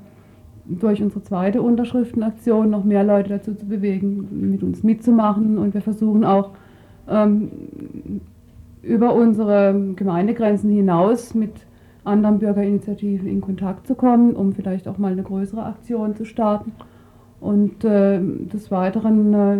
durch 0.67 1.01
unsere 1.01 1.23
zweite 1.23 1.61
Unterschriftenaktion 1.61 2.69
noch 2.69 2.83
mehr 2.83 3.03
Leute 3.03 3.29
dazu 3.29 3.53
zu 3.55 3.65
bewegen, 3.65 4.27
mit 4.51 4.63
uns 4.63 4.83
mitzumachen. 4.83 5.57
Und 5.57 5.73
wir 5.73 5.81
versuchen 5.81 6.23
auch 6.23 6.51
ähm, 7.09 7.49
über 8.81 9.13
unsere 9.13 9.93
Gemeindegrenzen 9.95 10.69
hinaus 10.69 11.33
mit 11.33 11.51
anderen 12.03 12.39
Bürgerinitiativen 12.39 13.27
in 13.27 13.41
Kontakt 13.41 13.85
zu 13.87 13.95
kommen, 13.95 14.33
um 14.33 14.53
vielleicht 14.53 14.87
auch 14.87 14.97
mal 14.97 15.11
eine 15.11 15.23
größere 15.23 15.63
Aktion 15.63 16.15
zu 16.15 16.25
starten. 16.25 16.71
Und 17.39 17.83
äh, 17.83 18.19
des 18.19 18.71
Weiteren 18.71 19.33
äh, 19.33 19.57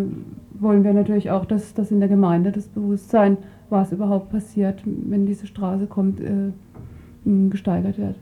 wollen 0.59 0.83
wir 0.83 0.93
natürlich 0.93 1.29
auch, 1.29 1.45
dass, 1.45 1.73
dass 1.73 1.91
in 1.91 1.99
der 1.99 2.09
Gemeinde 2.09 2.51
das 2.51 2.67
Bewusstsein, 2.67 3.37
was 3.69 3.91
überhaupt 3.91 4.31
passiert, 4.31 4.81
wenn 4.85 5.25
diese 5.25 5.45
Straße 5.45 5.87
kommt, 5.87 6.19
äh, 6.21 6.51
gesteigert 7.49 7.97
wird. 7.97 8.15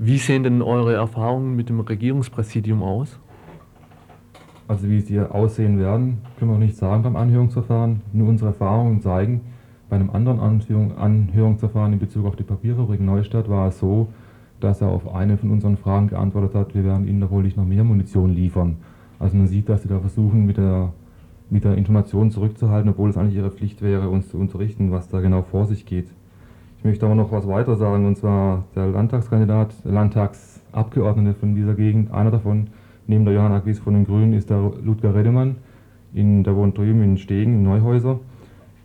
Wie 0.00 0.18
sehen 0.18 0.44
denn 0.44 0.62
eure 0.62 0.94
Erfahrungen 0.94 1.56
mit 1.56 1.68
dem 1.68 1.80
Regierungspräsidium 1.80 2.84
aus? 2.84 3.18
Also 4.68 4.88
wie 4.88 5.00
sie 5.00 5.18
aussehen 5.18 5.80
werden, 5.80 6.18
können 6.38 6.52
wir 6.52 6.58
nicht 6.58 6.76
sagen 6.76 7.02
beim 7.02 7.16
Anhörungsverfahren. 7.16 8.02
Nur 8.12 8.28
unsere 8.28 8.50
Erfahrungen 8.50 9.00
zeigen, 9.00 9.40
bei 9.88 9.96
einem 9.96 10.10
anderen 10.10 10.38
Anhörungsverfahren 10.38 11.94
in 11.94 11.98
Bezug 11.98 12.26
auf 12.26 12.36
die 12.36 12.44
Papierfabrik 12.44 13.00
Neustadt 13.00 13.48
war 13.48 13.68
es 13.68 13.80
so, 13.80 14.06
dass 14.60 14.82
er 14.82 14.88
auf 14.88 15.12
eine 15.12 15.36
von 15.36 15.50
unseren 15.50 15.76
Fragen 15.76 16.06
geantwortet 16.06 16.54
hat, 16.54 16.76
wir 16.76 16.84
werden 16.84 17.08
Ihnen 17.08 17.20
da 17.20 17.28
wohl 17.28 17.42
nicht 17.42 17.56
noch 17.56 17.66
mehr 17.66 17.82
Munition 17.82 18.30
liefern. 18.30 18.76
Also 19.18 19.36
man 19.36 19.48
sieht, 19.48 19.68
dass 19.68 19.82
sie 19.82 19.88
da 19.88 19.98
versuchen, 19.98 20.46
mit 20.46 20.58
der, 20.58 20.92
mit 21.50 21.64
der 21.64 21.76
Information 21.76 22.30
zurückzuhalten, 22.30 22.90
obwohl 22.90 23.10
es 23.10 23.16
eigentlich 23.16 23.34
ihre 23.34 23.50
Pflicht 23.50 23.82
wäre, 23.82 24.10
uns 24.10 24.28
zu 24.28 24.38
unterrichten, 24.38 24.92
was 24.92 25.08
da 25.08 25.20
genau 25.20 25.42
vor 25.42 25.66
sich 25.66 25.86
geht. 25.86 26.06
Ich 26.78 26.84
möchte 26.84 27.06
aber 27.06 27.16
noch 27.16 27.32
was 27.32 27.48
weiter 27.48 27.74
sagen, 27.74 28.06
und 28.06 28.16
zwar 28.16 28.62
der 28.76 28.86
Landtagskandidat, 28.86 29.74
Landtagsabgeordnete 29.84 31.34
von 31.34 31.56
dieser 31.56 31.74
Gegend, 31.74 32.12
einer 32.12 32.30
davon, 32.30 32.68
neben 33.08 33.24
der 33.24 33.34
Johanna 33.34 33.58
Gwies 33.58 33.80
von 33.80 33.94
den 33.94 34.06
Grünen, 34.06 34.32
ist 34.32 34.48
der 34.48 34.70
Ludger 34.84 35.12
Redemann, 35.12 35.56
in, 36.14 36.44
der 36.44 36.54
wohnt 36.54 36.78
drüben 36.78 37.02
in 37.02 37.18
Stegen, 37.18 37.54
in 37.54 37.62
Neuhäuser. 37.64 38.20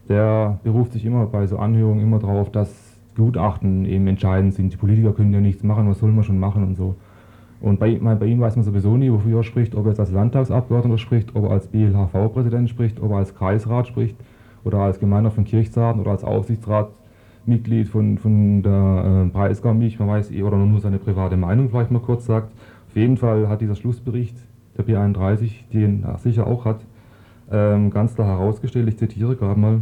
Der 0.09 0.59
beruft 0.63 0.93
sich 0.93 1.05
immer 1.05 1.27
bei 1.27 1.45
so 1.45 1.59
Anhörungen 1.59 2.01
immer 2.01 2.17
darauf, 2.17 2.51
dass 2.51 2.97
Gutachten 3.15 3.85
eben 3.85 4.07
entscheidend 4.07 4.55
sind. 4.55 4.73
Die 4.73 4.77
Politiker 4.77 5.13
können 5.13 5.31
ja 5.31 5.39
nichts 5.39 5.61
machen, 5.61 5.87
was 5.87 5.99
soll 5.99 6.11
man 6.11 6.23
schon 6.23 6.39
machen 6.39 6.63
und 6.63 6.75
so. 6.75 6.95
Und 7.61 7.79
bei, 7.79 7.95
bei 7.95 8.25
ihm 8.25 8.41
weiß 8.41 8.55
man 8.55 8.65
sowieso 8.65 8.97
nie, 8.97 9.11
wofür 9.11 9.37
er 9.37 9.43
spricht, 9.43 9.75
ob 9.75 9.85
er 9.85 9.91
jetzt 9.91 9.99
als 9.99 10.11
Landtagsabgeordneter 10.11 10.97
spricht, 10.97 11.35
ob 11.35 11.45
er 11.45 11.51
als 11.51 11.67
BLHV-Präsident 11.67 12.69
spricht, 12.69 12.99
ob 12.99 13.11
er 13.11 13.17
als 13.17 13.35
Kreisrat 13.35 13.87
spricht 13.87 14.17
oder 14.63 14.79
als 14.79 14.99
Gemeinderat 14.99 15.35
von 15.35 15.45
Kirchzarten 15.45 16.01
oder 16.01 16.11
als 16.11 16.23
Aufsichtsratsmitglied 17.43 17.87
von, 17.87 18.17
von 18.17 18.63
der 18.63 19.25
äh, 19.25 19.29
Breisgau 19.29 19.73
Milch, 19.73 19.99
man 19.99 20.07
weiß 20.07 20.31
eh, 20.31 20.43
oder 20.43 20.57
nur 20.57 20.79
seine 20.79 20.97
private 20.97 21.37
Meinung 21.37 21.69
vielleicht 21.69 21.91
mal 21.91 21.99
kurz 21.99 22.25
sagt. 22.25 22.51
Auf 22.89 22.95
jeden 22.95 23.17
Fall 23.17 23.47
hat 23.47 23.61
dieser 23.61 23.75
Schlussbericht 23.75 24.35
der 24.77 24.85
B31, 24.85 25.51
den 25.71 26.03
er 26.03 26.17
sicher 26.17 26.47
auch 26.47 26.65
hat, 26.65 26.81
ähm, 27.51 27.91
ganz 27.91 28.15
klar 28.15 28.27
herausgestellt, 28.27 28.87
ich 28.87 28.97
zitiere 28.97 29.35
gerade 29.35 29.59
mal, 29.59 29.81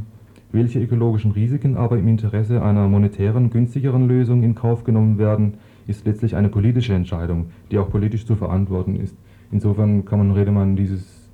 welche 0.52 0.82
ökologischen 0.82 1.32
Risiken 1.32 1.78
aber 1.78 1.98
im 1.98 2.08
Interesse 2.08 2.62
einer 2.62 2.88
monetären, 2.88 3.50
günstigeren 3.50 4.08
Lösung 4.08 4.44
in 4.44 4.56
Kauf 4.56 4.84
genommen 4.84 5.18
werden, 5.18 5.54
ist 5.88 6.06
letztlich 6.06 6.36
eine 6.36 6.50
politische 6.50 6.94
Entscheidung, 6.94 7.48
die 7.70 7.78
auch 7.78 7.90
politisch 7.90 8.26
zu 8.26 8.36
verantworten 8.36 8.96
ist. 8.98 9.16
Insofern 9.52 10.04
kann 10.04 10.20
man 10.20 10.32
Redemann 10.32 10.76
dieses, 10.76 11.30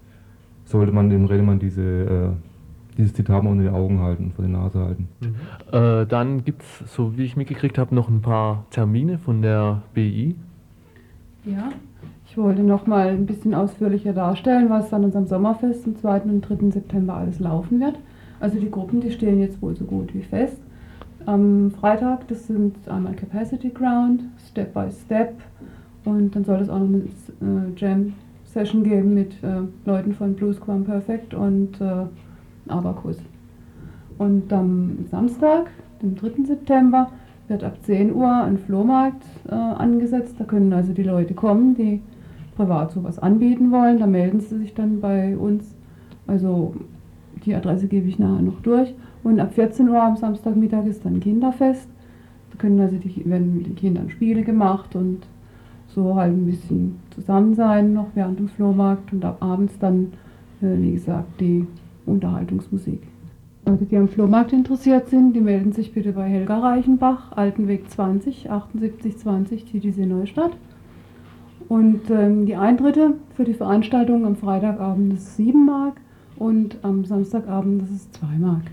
sollte 0.66 0.92
man 0.92 1.10
dem 1.10 1.26
Redemann 1.26 1.60
diese, 1.60 1.82
äh, 1.82 2.30
dieses 2.98 3.14
Zitat 3.14 3.44
mal 3.44 3.52
unter 3.52 3.64
die 3.64 3.70
Augen 3.70 4.02
halten, 4.02 4.32
vor 4.36 4.46
die 4.46 4.52
Nase 4.52 4.80
halten. 4.80 5.08
Mhm. 5.22 5.36
Äh, 5.72 6.06
dann 6.06 6.44
gibt 6.44 6.64
es, 6.64 6.94
so 6.94 7.18
wie 7.18 7.24
ich 7.24 7.38
mitgekriegt 7.38 7.78
habe, 7.78 7.94
noch 7.94 8.10
ein 8.10 8.22
paar 8.22 8.66
Termine 8.72 9.18
von 9.18 9.42
der 9.42 9.84
BI. 9.94 10.36
Ja, 11.46 11.70
ich 12.30 12.38
wollte 12.38 12.62
noch 12.62 12.88
mal 12.88 13.10
ein 13.10 13.26
bisschen 13.26 13.54
ausführlicher 13.54 14.14
darstellen, 14.14 14.70
was 14.70 14.94
an 14.94 15.06
unserem 15.06 15.28
Sommerfest 15.28 15.86
am 15.86 15.96
2. 15.96 16.22
und 16.22 16.42
3. 16.42 16.72
September 16.72 17.16
alles 17.16 17.40
laufen 17.40 17.80
wird. 17.80 17.98
Also 18.40 18.60
die 18.60 18.70
Gruppen, 18.70 19.02
die 19.02 19.12
stehen 19.12 19.40
jetzt 19.40 19.62
wohl 19.62 19.76
so 19.76 19.86
gut 19.86 20.14
wie 20.14 20.22
fest. 20.22 20.58
Am 21.26 21.72
Freitag, 21.72 22.28
das 22.28 22.48
sind 22.48 22.76
einmal 22.88 23.14
Capacity 23.14 23.70
Ground, 23.70 24.24
Step 24.50 24.74
by 24.74 24.86
Step 24.92 25.34
und 26.06 26.36
dann 26.36 26.46
soll 26.46 26.62
es 26.62 26.70
auch 26.70 26.80
noch 26.80 26.88
eine 26.88 27.00
äh, 27.00 27.74
Jam-Session 27.76 28.84
geben 28.84 29.14
mit 29.14 29.44
äh, 29.44 29.62
Leuten 29.86 30.14
von 30.14 30.36
Blues 30.36 30.60
Quam 30.62 30.84
Perfect 30.86 31.34
und 31.34 31.82
Abacus. 32.70 33.18
Und 34.18 34.52
am 34.52 35.06
Samstag, 35.10 35.68
dem 36.02 36.16
3. 36.16 36.46
September, 36.46 37.10
wird 37.48 37.64
ab 37.64 37.78
10 37.84 38.14
Uhr 38.14 38.32
ein 38.44 38.58
Flohmarkt 38.58 39.24
äh, 39.48 39.54
angesetzt. 39.54 40.36
Da 40.38 40.44
können 40.44 40.74
also 40.74 40.94
die 40.94 41.04
Leute 41.04 41.34
kommen, 41.34 41.76
die 41.76 42.02
privat 42.56 42.92
sowas 42.92 43.20
anbieten 43.20 43.72
wollen. 43.72 44.00
Da 44.00 44.08
melden 44.08 44.40
sie 44.40 44.58
sich 44.58 44.74
dann 44.74 45.00
bei 45.00 45.38
uns. 45.38 45.76
Also 46.26 46.76
die 47.46 47.56
Adresse 47.56 47.88
gebe 47.88 48.08
ich 48.08 48.20
nachher 48.20 48.42
noch 48.42 48.62
durch. 48.62 48.94
Und 49.24 49.40
ab 49.40 49.54
14 49.54 49.88
Uhr 49.88 50.02
am 50.02 50.18
Samstagmittag 50.18 50.86
ist 50.86 51.06
dann 51.06 51.20
Kinderfest. 51.20 51.88
Da 52.52 52.58
können 52.58 52.80
also 52.80 52.98
die, 52.98 53.30
werden 53.30 53.56
mit 53.56 53.68
den 53.68 53.76
Kindern 53.76 54.10
Spiele 54.10 54.44
gemacht 54.44 54.96
und 54.96 55.26
so 55.88 56.16
halt 56.16 56.34
ein 56.34 56.46
bisschen 56.46 57.00
zusammen 57.12 57.56
sein 57.56 57.94
noch 57.94 58.08
während 58.14 58.40
dem 58.40 58.50
Flohmarkt 58.50 59.12
und 59.14 59.24
ab 59.26 59.38
abends 59.40 59.78
dann, 59.80 60.14
äh, 60.62 60.78
wie 60.78 60.92
gesagt, 60.92 61.40
die 61.40 61.66
Unterhaltungsmusik. 62.08 63.02
Leute, 63.66 63.86
die 63.86 63.98
am 63.98 64.08
Flohmarkt 64.08 64.54
interessiert 64.54 65.10
sind, 65.10 65.34
die 65.34 65.42
melden 65.42 65.74
sich 65.74 65.94
bitte 65.94 66.14
bei 66.14 66.30
Helga 66.30 66.60
Reichenbach, 66.60 67.34
Altenweg 67.34 67.90
20, 67.90 68.44
7820, 68.44 69.66
TTC 69.66 70.08
Neustadt. 70.08 70.52
Und 71.68 72.10
ähm, 72.10 72.46
die 72.46 72.56
Eintritte 72.56 73.16
für 73.36 73.44
die 73.44 73.54
Veranstaltung 73.54 74.26
am 74.26 74.38
Freitagabend 74.38 75.14
ist 75.14 75.36
7 75.36 75.66
Mark 75.66 75.98
und 76.38 76.78
am 76.82 77.04
Samstagabend 77.04 77.84
ist 77.84 77.92
es 77.92 78.12
2 78.14 78.26
Mark. 78.40 78.64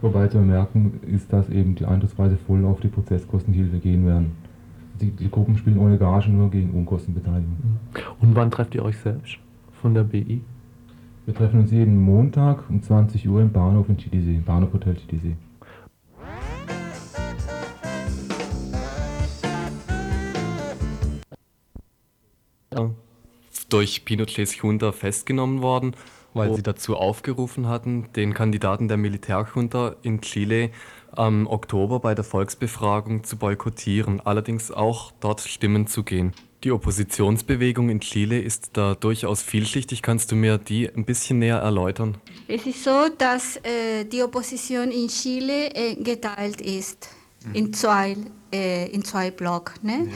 Wobei 0.00 0.28
zu 0.28 0.38
bemerken 0.38 1.00
ist, 1.10 1.32
dass 1.32 1.48
eben 1.48 1.74
die 1.74 1.86
Eintrittspreise 1.86 2.36
voll 2.36 2.64
auf 2.66 2.78
die 2.78 2.88
Prozesskostenhilfe 2.88 3.78
gehen 3.78 4.06
werden. 4.06 4.32
Die, 5.00 5.10
die, 5.10 5.28
Gruppen 5.28 5.56
spielen 5.56 5.78
ohne 5.78 5.98
Gage 5.98 6.30
nur 6.30 6.50
gegen 6.50 6.70
Unkostenbeteiligung. 6.70 7.56
Und 8.20 8.36
wann 8.36 8.50
trefft 8.50 8.76
ihr 8.76 8.84
euch 8.84 8.98
selbst 8.98 9.38
von 9.72 9.94
der 9.94 10.04
BI? 10.04 10.42
Wir 11.26 11.34
treffen 11.34 11.60
uns 11.60 11.70
jeden 11.70 12.00
Montag 12.00 12.68
um 12.68 12.82
20 12.82 13.28
Uhr 13.28 13.40
im 13.40 13.50
Bahnhof 13.50 13.88
in 13.88 13.96
Chitisee, 13.96 14.38
Bahnhof 14.44 14.72
Hotel 14.72 14.96
Chitisee. 14.96 15.36
durch 23.70 24.04
Pinochet-Junta 24.04 24.92
festgenommen 24.92 25.62
worden 25.62 25.96
weil 26.34 26.50
oh. 26.50 26.54
sie 26.54 26.62
dazu 26.62 26.96
aufgerufen 26.96 27.68
hatten, 27.68 28.12
den 28.14 28.34
Kandidaten 28.34 28.88
der 28.88 28.96
Militärjunta 28.96 29.96
in 30.02 30.20
Chile 30.20 30.70
am 31.12 31.46
Oktober 31.46 32.00
bei 32.00 32.14
der 32.14 32.24
Volksbefragung 32.24 33.22
zu 33.22 33.36
boykottieren, 33.36 34.20
allerdings 34.20 34.72
auch 34.72 35.12
dort 35.20 35.40
stimmen 35.40 35.86
zu 35.86 36.02
gehen. 36.02 36.32
Die 36.64 36.72
Oppositionsbewegung 36.72 37.90
in 37.90 38.00
Chile 38.00 38.40
ist 38.40 38.70
da 38.72 38.94
durchaus 38.94 39.42
vielschichtig. 39.42 40.00
Kannst 40.00 40.32
du 40.32 40.34
mir 40.34 40.56
die 40.56 40.88
ein 40.88 41.04
bisschen 41.04 41.38
näher 41.38 41.58
erläutern? 41.58 42.16
Es 42.48 42.64
ist 42.64 42.82
so, 42.82 43.08
dass 43.18 43.56
äh, 43.56 44.04
die 44.06 44.22
Opposition 44.22 44.90
in 44.90 45.08
Chile 45.08 45.74
äh, 45.74 45.94
geteilt 45.94 46.62
ist 46.62 47.10
mhm. 47.44 47.54
in 47.54 47.72
zwei, 47.74 48.16
äh, 48.50 48.88
in 48.90 49.04
zwei 49.04 49.30
Blocks. 49.30 49.74
Ne? 49.82 50.08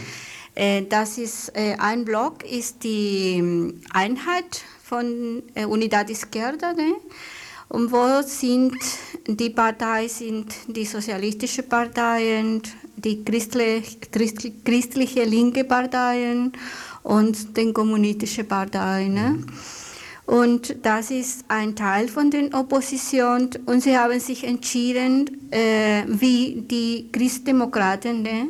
Ja. 0.56 0.62
Äh, 0.62 0.86
das 0.86 1.18
ist 1.18 1.50
äh, 1.54 1.76
ein 1.78 2.06
Block 2.06 2.42
ist 2.44 2.82
die 2.82 3.36
ähm, 3.36 3.82
Einheit 3.92 4.62
von 4.82 5.42
äh, 5.54 5.66
Unidad 5.66 6.08
Izquierda. 6.08 6.72
Ne? 6.72 6.94
Und 7.68 7.92
wo 7.92 8.22
sind 8.26 8.74
die 9.26 9.50
Parteien, 9.50 10.08
sind 10.08 10.54
die 10.66 10.86
sozialistische 10.86 11.62
Parteien, 11.62 12.62
die 13.04 13.24
christlich, 13.24 13.98
christlich, 14.10 14.64
christliche 14.64 15.24
linke 15.24 15.64
Parteien 15.64 16.52
und 17.02 17.56
den 17.56 17.72
kommunistischen 17.72 18.46
Parteien. 18.46 19.14
Ne? 19.14 19.38
Und 20.26 20.76
das 20.82 21.10
ist 21.10 21.44
ein 21.48 21.74
Teil 21.74 22.08
von 22.08 22.30
der 22.30 22.52
Opposition 22.52 23.48
und 23.64 23.82
sie 23.82 23.96
haben 23.96 24.20
sich 24.20 24.44
entschieden, 24.44 25.50
äh, 25.50 26.02
wie 26.06 26.64
die 26.68 27.08
Christdemokraten 27.10 28.22
ne? 28.22 28.48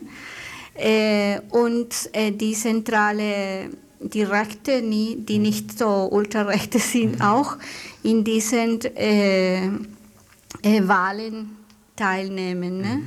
äh, 0.74 1.40
und 1.50 1.94
äh, 2.12 2.32
die 2.32 2.54
zentrale, 2.54 3.70
die 4.00 4.24
Rechte, 4.24 4.82
die 4.82 5.38
nicht 5.38 5.78
so 5.78 6.08
ultrarechte 6.10 6.80
sind, 6.80 7.20
auch 7.22 7.56
in 8.02 8.24
diesen 8.24 8.80
äh, 8.96 9.66
äh, 9.66 10.82
Wahlen 10.82 11.57
teilnehmen. 11.98 12.80
Ne? 12.80 13.02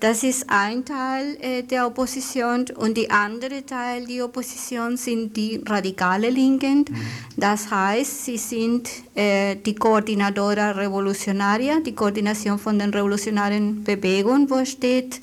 Das 0.00 0.22
ist 0.22 0.46
ein 0.48 0.84
Teil 0.84 1.36
äh, 1.40 1.62
der 1.62 1.86
Opposition 1.86 2.66
und 2.76 2.96
der 2.96 3.10
andere 3.10 3.66
Teil 3.66 4.06
der 4.06 4.24
Opposition 4.24 4.96
sind 4.96 5.36
die 5.36 5.60
radikale 5.66 6.30
Linken. 6.30 6.84
Mhm. 6.88 6.96
Das 7.36 7.70
heißt, 7.70 8.24
sie 8.24 8.38
sind 8.38 8.88
äh, 9.14 9.56
die 9.56 9.74
Koordinadora 9.74 10.70
Revolutionaria, 10.70 11.80
die 11.80 11.94
Koordination 11.94 12.58
von 12.58 12.78
den 12.78 12.90
revolutionären 12.90 13.82
Bewegungen, 13.82 14.48
wo 14.48 14.64
steht 14.64 15.20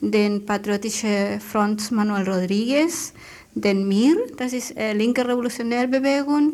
den 0.00 0.46
Patriotische 0.46 1.38
Front 1.40 1.90
Manuel 1.90 2.28
Rodriguez, 2.28 3.12
den 3.54 3.86
MIR, 3.86 4.16
das 4.36 4.52
ist 4.52 4.76
äh, 4.76 4.92
linke 4.94 5.26
Revolutionärbewegung, 5.26 6.52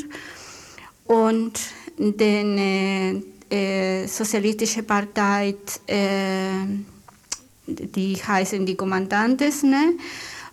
und 1.05 1.59
den 1.99 3.25
äh, 3.51 4.07
Sozialistische 4.07 4.83
Partei 4.83 5.55
äh, 5.87 6.67
die 7.69 8.17
heißen 8.17 8.65
die 8.65 8.75
Kommandantes. 8.75 9.63
Ne? 9.63 9.95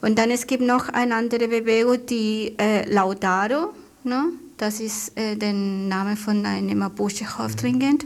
Und 0.02 0.18
dann 0.18 0.32
es 0.32 0.46
gibt 0.46 0.64
noch 0.64 0.90
eine 0.90 1.16
andere 1.16 1.48
Bewegung, 1.48 2.06
die 2.06 2.54
äh, 2.58 2.88
Lautaro, 2.92 3.74
ne? 4.04 4.26
das 4.58 4.80
ist 4.80 5.18
äh, 5.18 5.36
der 5.36 5.54
Name 5.54 6.16
von 6.16 6.46
einem 6.46 6.80
Mapuche-Häuptling. 6.80 8.00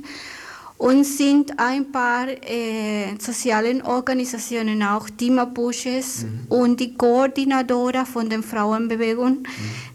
Und 0.78 1.04
sind 1.04 1.60
ein 1.60 1.92
paar 1.92 2.30
äh, 2.30 3.14
sozialen 3.20 3.82
Organisationen, 3.82 4.82
auch 4.82 5.10
die 5.10 5.30
Mapuches 5.30 6.24
mhm. 6.24 6.46
und 6.48 6.80
die 6.80 6.94
Koordinatoren 6.94 8.06
von 8.06 8.30
der 8.30 8.42
Frauenbewegung, 8.42 9.40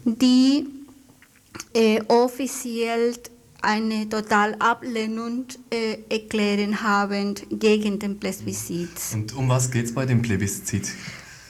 mhm. 0.03 0.19
die 0.19 0.67
äh, 1.73 2.01
offiziell 2.07 3.15
eine 3.65 4.07
total 4.07 4.55
Ablehnung 4.59 5.45
äh, 5.71 5.97
erklären 6.09 6.81
haben 6.83 7.35
gegen 7.49 7.99
den 7.99 8.19
Plebiszit. 8.19 8.89
Und 9.13 9.35
um 9.35 9.49
was 9.49 9.71
geht 9.71 9.85
es 9.85 9.93
bei 9.93 10.05
dem 10.05 10.21
Plebiszit? 10.21 10.91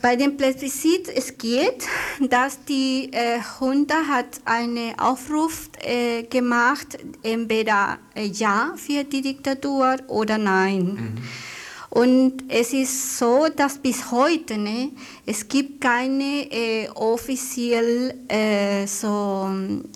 Bei 0.01 0.15
dem 0.15 0.37
Plebiszit 0.37 1.09
es 1.09 1.37
geht, 1.37 1.87
dass 2.29 2.63
die 2.65 3.09
äh, 3.11 3.39
Junta 3.59 4.07
hat 4.07 4.39
einen 4.45 4.97
Aufruf 4.99 5.69
äh, 5.83 6.23
gemacht, 6.23 6.97
entweder 7.23 7.97
äh, 8.13 8.25
ja 8.25 8.73
für 8.77 9.03
die 9.03 9.21
Diktatur 9.21 9.97
oder 10.07 10.37
nein. 10.37 10.85
Mhm. 10.85 11.54
Und 11.95 12.43
es 12.49 12.73
ist 12.73 13.17
so, 13.17 13.47
dass 13.47 13.77
bis 13.77 14.11
heute 14.11 14.57
ne, 14.57 14.91
es 15.25 15.47
gibt 15.47 15.79
keine 15.79 16.45
äh, 16.51 16.89
offiziell 16.89 18.13
äh, 18.27 18.85
so 18.85 19.49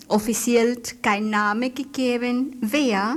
offiziell 0.08 0.78
kein 1.02 1.28
Name 1.28 1.68
gegeben, 1.68 2.56
wer 2.62 3.16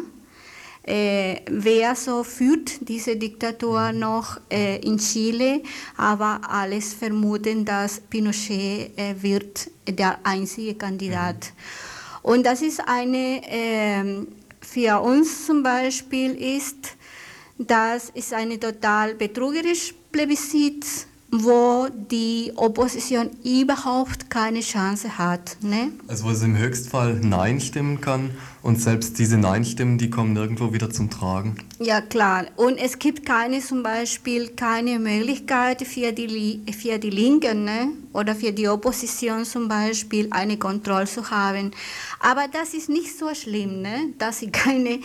äh, 0.84 1.38
wer 1.50 1.96
so 1.96 2.26
führt 2.26 2.90
diese 2.90 3.16
Diktatur 3.16 3.94
noch 3.94 4.42
äh, 4.52 4.82
in 4.82 4.98
Chile, 4.98 5.62
aber 5.96 6.42
alles 6.46 6.94
vermuten, 6.94 7.64
dass 7.64 8.02
Pinochet 8.02 8.92
äh, 8.98 9.16
wird 9.22 9.72
der 9.88 10.20
einzige 10.26 10.76
Kandidat. 10.76 11.54
Und 12.22 12.46
das 12.46 12.62
ist 12.62 12.82
eine, 12.86 13.42
ähm, 13.46 14.28
für 14.60 15.00
uns 15.00 15.46
zum 15.46 15.64
Beispiel 15.64 16.32
ist, 16.32 16.98
das 17.58 18.10
ist 18.10 18.34
eine 18.34 18.60
total 18.60 19.16
betrügerische 19.16 19.94
Plebiszit, 20.12 20.86
wo 21.32 21.88
die 22.12 22.52
Opposition 22.56 23.32
überhaupt 23.44 24.30
keine 24.30 24.62
Chance 24.62 25.18
hat. 25.18 25.58
Ne? 25.62 25.92
Also 26.08 26.26
wo 26.26 26.30
es 26.30 26.44
im 26.44 26.58
Höchstfall 26.58 27.16
Nein 27.16 27.60
stimmen 27.60 28.02
kann 28.02 28.32
und 28.64 28.80
selbst 28.80 29.20
diese 29.20 29.38
Nein-Stimmen, 29.38 29.98
die 29.98 30.10
kommen 30.10 30.32
nirgendwo 30.32 30.72
wieder 30.72 30.90
zum 30.90 31.10
Tragen. 31.10 31.58
Ja, 31.80 32.00
klar. 32.00 32.46
Und 32.56 32.78
es 32.78 32.98
gibt 32.98 33.26
keine, 33.26 33.60
zum 33.60 33.84
Beispiel 33.84 34.52
keine 34.56 35.00
Möglichkeit 35.00 35.86
für 35.86 36.14
die, 36.14 36.62
für 36.72 36.98
die 36.98 37.10
Linken 37.10 37.66
ne? 37.66 37.90
oder 38.14 38.34
für 38.34 38.54
die 38.54 38.70
Opposition 38.70 39.44
zum 39.44 39.68
Beispiel 39.68 40.30
eine 40.32 40.58
Kontrolle 40.58 41.08
zu 41.08 41.30
haben. 41.30 41.72
Aber 42.22 42.46
das 42.50 42.74
ist 42.74 42.88
nicht 42.88 43.18
so 43.18 43.36
schlimm, 43.36 43.82
ne? 43.82 44.14
dass 44.18 44.40
sie 44.40 44.48
keine, 44.52 45.00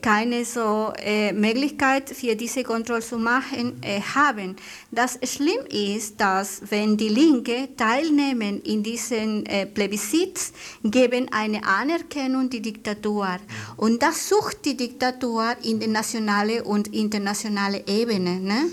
keine 0.00 0.46
so 0.46 0.94
äh, 0.98 1.34
Möglichkeit 1.34 2.08
für 2.08 2.34
diese 2.34 2.62
Kontrolle 2.62 3.02
zu 3.02 3.18
machen 3.18 3.74
äh, 3.82 4.00
haben. 4.00 4.56
Das 4.90 5.18
schlimm 5.22 5.66
ist, 5.68 6.18
dass 6.18 6.62
wenn 6.70 6.96
die 6.96 7.10
Linke 7.10 7.68
teilnehmen 7.76 8.62
in 8.62 8.82
diesen 8.82 9.44
äh, 9.44 9.66
Plebiszit, 9.66 10.40
geben 10.82 11.28
eine 11.30 11.62
Anerkennung 11.66 12.48
die 12.48 12.62
Diktatur. 12.86 13.38
Und 13.76 14.02
das 14.02 14.28
sucht 14.28 14.64
die 14.64 14.76
Diktatur 14.76 15.56
in 15.62 15.80
der 15.80 15.88
nationalen 15.88 16.62
und 16.62 16.88
internationalen 16.88 17.82
Ebene. 17.86 18.40
Ne? 18.40 18.66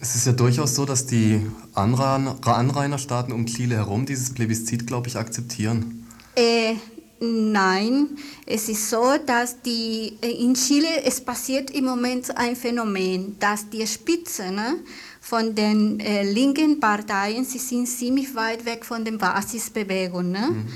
Es 0.00 0.14
ist 0.14 0.26
ja 0.26 0.32
durchaus 0.32 0.74
so, 0.74 0.84
dass 0.84 1.06
die 1.06 1.40
Anrainerstaaten 1.74 3.32
um 3.32 3.46
Chile 3.46 3.76
herum 3.76 4.06
dieses 4.06 4.32
Plebiszit, 4.32 4.86
glaube 4.86 5.08
ich, 5.08 5.16
akzeptieren. 5.16 6.06
Äh, 6.36 6.74
nein, 7.20 8.08
es 8.46 8.68
ist 8.68 8.90
so, 8.90 9.16
dass 9.24 9.62
die, 9.62 10.18
äh, 10.20 10.30
in 10.30 10.54
Chile 10.54 11.04
es 11.04 11.20
passiert 11.20 11.70
im 11.70 11.84
Moment 11.84 12.36
ein 12.36 12.56
Phänomen, 12.56 13.36
dass 13.38 13.70
die 13.70 13.86
Spitze 13.86 14.50
ne, 14.50 14.76
von 15.20 15.54
den 15.54 16.00
äh, 16.00 16.24
linken 16.24 16.80
Parteien, 16.80 17.44
sie 17.44 17.58
sind 17.58 17.86
ziemlich 17.86 18.34
weit 18.34 18.64
weg 18.64 18.84
von 18.84 19.04
den 19.04 19.16
Basisbewegungen. 19.16 20.32
Ne? 20.32 20.48
Mhm. 20.50 20.66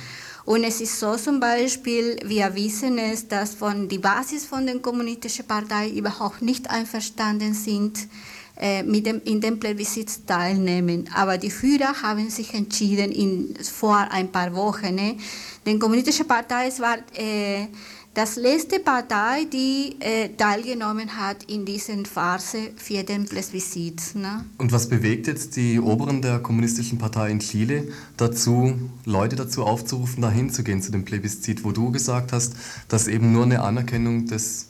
Und 0.49 0.65
es 0.65 0.81
ist 0.81 0.99
so 0.99 1.15
zum 1.17 1.41
Beispiel, 1.41 2.17
wir 2.25 2.55
wissen 2.55 2.97
es, 2.97 3.29
dass 3.29 3.53
von 3.55 3.87
die 3.87 3.99
Basis 3.99 4.47
von 4.47 4.67
den 4.67 4.81
kommunistischen 4.81 5.47
Parteien 5.47 5.95
überhaupt 5.95 6.41
nicht 6.41 6.71
einverstanden 6.71 7.53
sind, 7.53 8.09
äh, 8.57 8.83
mit 8.83 9.05
dem, 9.05 9.21
in 9.27 9.43
dem 9.43 9.61
Plebiszit 9.61 10.27
teilnehmen. 10.27 11.05
Aber 11.15 11.37
die 11.37 11.51
Führer 11.51 12.01
haben 12.01 12.31
sich 12.31 12.55
entschieden 12.55 13.13
in, 13.13 13.57
vor 13.63 13.99
ein 14.11 14.33
paar 14.33 14.55
Wochen. 14.55 14.95
Ne? 14.95 15.19
Die 15.67 15.79
kommunistische 15.79 16.25
Partei 16.25 16.73
war 16.79 16.97
äh, 17.15 17.67
das 18.15 18.37
letzte 18.37 18.81
Partei, 18.81 19.45
die 19.53 19.97
äh, 20.01 20.31
teilgenommen 20.37 21.17
hat 21.17 21.45
in 21.45 21.65
diesen 21.65 22.05
Phase 22.05 22.71
für 22.77 23.05
den 23.05 23.27
Plebiszit. 23.27 24.15
Ne? 24.15 24.45
Und 24.59 24.73
was 24.73 24.89
bewegt 24.89 25.27
jetzt 25.27 25.57
die 25.57 25.79
Oberen 25.79 26.21
der 26.21 26.41
kommunistischen 26.41 26.99
Partei 26.99 27.31
in 27.31 27.39
Chile 27.39 27.89
dazu, 28.17 28.77
Leute 29.05 29.37
dazu 29.37 29.65
aufzurufen, 29.65 30.23
dahin 30.23 30.51
zu 30.51 30.65
gehen 30.65 30.83
zu 30.83 30.91
dem 30.91 31.05
Plebiszit, 31.05 31.65
wo 31.65 31.71
du 31.71 31.93
gesagt 31.93 32.33
hast, 32.33 32.55
dass 32.89 33.07
eben 33.07 33.33
nur 33.33 33.45
eine 33.45 33.63
Anerkennung 33.63 34.27
des 34.27 34.69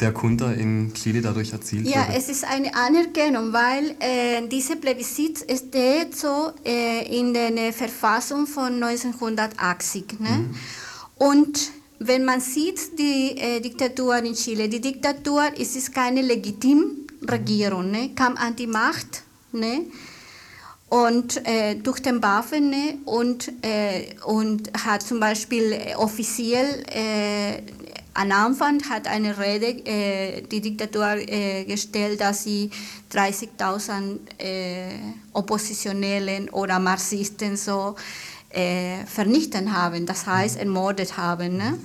der 0.00 0.12
Kunde 0.12 0.52
in 0.54 0.92
Chile 0.94 1.22
dadurch 1.22 1.52
erzielt 1.52 1.86
ja? 1.86 2.06
Ja, 2.08 2.14
es 2.16 2.28
ist 2.28 2.44
eine 2.44 2.74
Anerkennung, 2.74 3.52
weil 3.52 3.94
äh, 4.00 4.46
diese 4.48 4.76
Plebiszit 4.76 5.38
steht 5.38 6.16
so 6.16 6.52
äh, 6.64 7.18
in 7.18 7.32
der 7.32 7.72
Verfassung 7.72 8.46
von 8.46 8.82
1980. 8.82 10.20
Ne? 10.20 10.28
Mhm. 10.28 10.54
Und 11.16 11.70
wenn 12.06 12.24
man 12.24 12.40
sieht 12.40 12.98
die 12.98 13.36
äh, 13.38 13.60
Diktatur 13.60 14.18
in 14.18 14.34
Chile, 14.34 14.68
die 14.68 14.80
Diktatur 14.80 15.44
ist, 15.56 15.76
ist 15.76 15.94
keine 15.94 16.20
legitime 16.20 16.84
Regierung, 17.30 17.90
ne? 17.90 18.10
kam 18.14 18.36
an 18.36 18.54
die 18.56 18.66
Macht 18.66 19.22
ne? 19.52 19.86
und 20.90 21.46
äh, 21.46 21.76
durch 21.76 22.00
den 22.00 22.22
Waffen 22.22 22.70
ne? 22.70 22.98
und, 23.06 23.50
äh, 23.62 24.14
und 24.26 24.70
hat 24.84 25.02
zum 25.02 25.18
Beispiel 25.18 25.78
offiziell 25.96 26.84
äh, 26.88 27.62
am 28.16 28.30
Anfang 28.30 28.80
hat 28.88 29.08
eine 29.08 29.36
Rede 29.36 29.66
äh, 29.86 30.42
die 30.42 30.60
Diktatur 30.60 31.16
äh, 31.16 31.64
gestellt, 31.64 32.20
dass 32.20 32.44
sie 32.44 32.70
30.000 33.12 34.18
äh, 34.38 34.88
Oppositionellen 35.32 36.48
oder 36.50 36.78
Marxisten 36.78 37.56
so 37.56 37.96
äh, 38.54 39.04
vernichtet 39.06 39.70
haben, 39.70 40.06
das 40.06 40.26
heißt 40.26 40.56
ermordet 40.58 41.16
haben. 41.16 41.56
Ne? 41.56 41.78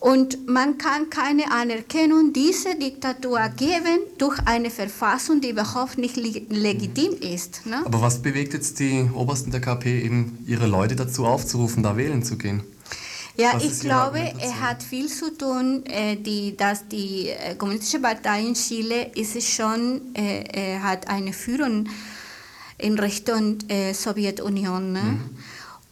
Und 0.00 0.46
man 0.48 0.78
kann 0.78 1.10
keine 1.10 1.50
Anerkennung 1.50 2.32
dieser 2.32 2.76
Diktatur 2.76 3.40
geben 3.56 3.98
durch 4.16 4.38
eine 4.44 4.70
Verfassung, 4.70 5.40
die 5.40 5.50
überhaupt 5.50 5.98
nicht 5.98 6.16
legitim 6.16 7.14
ist. 7.20 7.66
Ne? 7.66 7.82
Aber 7.84 8.00
was 8.00 8.22
bewegt 8.22 8.54
jetzt 8.54 8.78
die 8.78 9.10
Obersten 9.12 9.50
der 9.50 9.60
KP, 9.60 10.02
eben 10.02 10.38
ihre 10.46 10.66
Leute 10.68 10.94
dazu 10.94 11.26
aufzurufen, 11.26 11.82
da 11.82 11.96
wählen 11.96 12.22
zu 12.22 12.38
gehen? 12.38 12.62
Ja, 13.36 13.54
Was 13.54 13.64
ich 13.64 13.80
glaube, 13.80 14.20
es 14.40 14.54
hat 14.54 14.82
viel 14.82 15.06
zu 15.08 15.36
tun, 15.36 15.84
äh, 15.86 16.16
die, 16.16 16.56
dass 16.56 16.88
die 16.88 17.28
äh, 17.28 17.54
Kommunistische 17.54 18.00
Partei 18.00 18.40
in 18.40 18.54
Chile 18.54 19.12
ist 19.14 19.40
schon, 19.48 20.12
äh, 20.14 20.40
äh, 20.74 20.80
hat 20.80 21.08
eine 21.08 21.32
Führung 21.32 21.88
in 22.78 22.98
Richtung 22.98 23.58
äh, 23.68 23.94
Sowjetunion. 23.94 24.92
Ne? 24.92 25.02
Mhm. 25.02 25.30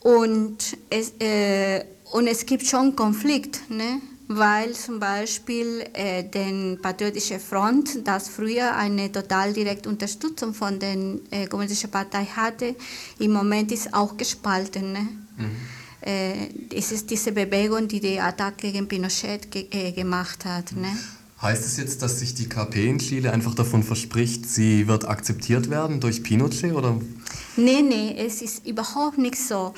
Und, 0.06 0.76
es, 0.88 1.14
äh, 1.18 1.84
und 2.12 2.28
es 2.28 2.46
gibt 2.46 2.64
schon 2.64 2.94
Konflikt, 2.94 3.68
ne? 3.68 4.00
weil 4.28 4.72
zum 4.72 5.00
Beispiel 5.00 5.84
äh, 5.94 6.22
die 6.22 6.76
Patriotische 6.80 7.40
Front, 7.40 8.06
das 8.06 8.28
früher 8.28 8.76
eine 8.76 9.10
total 9.10 9.52
direkte 9.52 9.88
Unterstützung 9.88 10.54
von 10.54 10.78
der 10.78 10.96
äh, 11.32 11.46
Kommunistischen 11.48 11.90
Partei 11.90 12.24
hatte, 12.24 12.76
im 13.18 13.32
Moment 13.32 13.72
ist 13.72 13.92
auch 13.92 14.16
gespalten. 14.16 14.92
Ne? 14.92 15.08
Mhm 15.38 15.56
äh, 16.06 16.50
es 16.72 16.92
ist 16.92 17.10
diese 17.10 17.32
Bewegung, 17.32 17.88
die 17.88 17.98
die 17.98 18.20
Attacke 18.20 18.70
gegen 18.70 18.86
Pinochet 18.86 19.50
ge 19.50 19.66
äh, 19.72 19.90
gemacht 19.90 20.44
hat. 20.44 20.70
Ne? 20.76 20.96
Heißt 21.46 21.64
es 21.64 21.76
jetzt, 21.76 22.02
dass 22.02 22.18
sich 22.18 22.34
die 22.34 22.48
KP 22.48 22.88
in 22.88 22.98
Chile 22.98 23.32
einfach 23.32 23.54
davon 23.54 23.84
verspricht, 23.84 24.50
sie 24.50 24.88
wird 24.88 25.06
akzeptiert 25.06 25.70
werden 25.70 26.00
durch 26.00 26.24
Pinochet? 26.24 26.72
Oder? 26.72 26.98
Nein, 27.56 27.88
nein, 27.88 28.16
es 28.16 28.42
ist 28.42 28.66
überhaupt 28.66 29.16
nicht 29.16 29.36
so. 29.36 29.72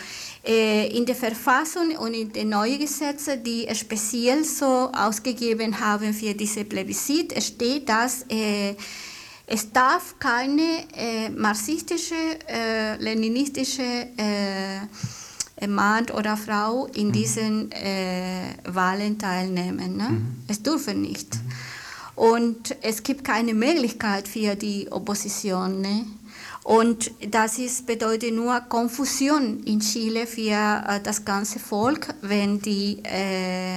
Äh, 0.46 0.88
in 0.96 1.04
der 1.04 1.14
Verfassung 1.14 1.94
und 1.98 2.14
in 2.14 2.32
den 2.32 2.48
neuen 2.48 2.78
Gesetzen, 2.78 3.44
die 3.44 3.68
speziell 3.74 4.44
so 4.44 4.90
ausgegeben 4.94 5.78
haben 5.78 6.14
für 6.14 6.32
diese 6.32 6.64
Plebiszit, 6.64 7.34
steht, 7.42 7.86
dass 7.86 8.24
äh, 8.30 8.74
es 9.46 9.70
darf 9.70 10.14
keine 10.18 10.86
äh, 10.96 11.28
marxistische, 11.28 12.14
leninistische 12.98 14.08
Mann 15.66 16.06
oder 16.10 16.36
Frau 16.36 16.86
in 16.94 17.08
mhm. 17.08 17.12
diesen 17.12 17.72
äh, 17.72 18.54
Wahlen 18.64 19.18
teilnehmen. 19.18 19.96
Ne? 19.96 20.08
Mhm. 20.08 20.36
Es 20.46 20.62
dürfen 20.62 21.02
nicht. 21.02 21.34
Mhm. 21.34 21.47
Und 22.18 22.76
es 22.82 23.04
gibt 23.04 23.22
keine 23.22 23.54
Möglichkeit 23.54 24.26
für 24.26 24.56
die 24.56 24.90
Opposition. 24.90 25.80
Ne? 25.80 26.04
Und 26.64 27.12
das 27.30 27.60
ist, 27.60 27.86
bedeutet 27.86 28.34
nur 28.34 28.58
Konfusion 28.62 29.62
in 29.62 29.78
Chile 29.78 30.26
für 30.26 30.82
äh, 30.88 31.00
das 31.00 31.24
ganze 31.24 31.60
Volk, 31.60 32.12
wenn 32.22 32.60
die 32.60 32.98
äh, 33.04 33.76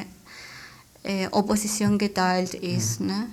äh 1.04 1.28
Opposition 1.30 2.00
geteilt 2.00 2.56
ist. 2.56 3.00
Mhm. 3.00 3.08
Ne? 3.08 3.28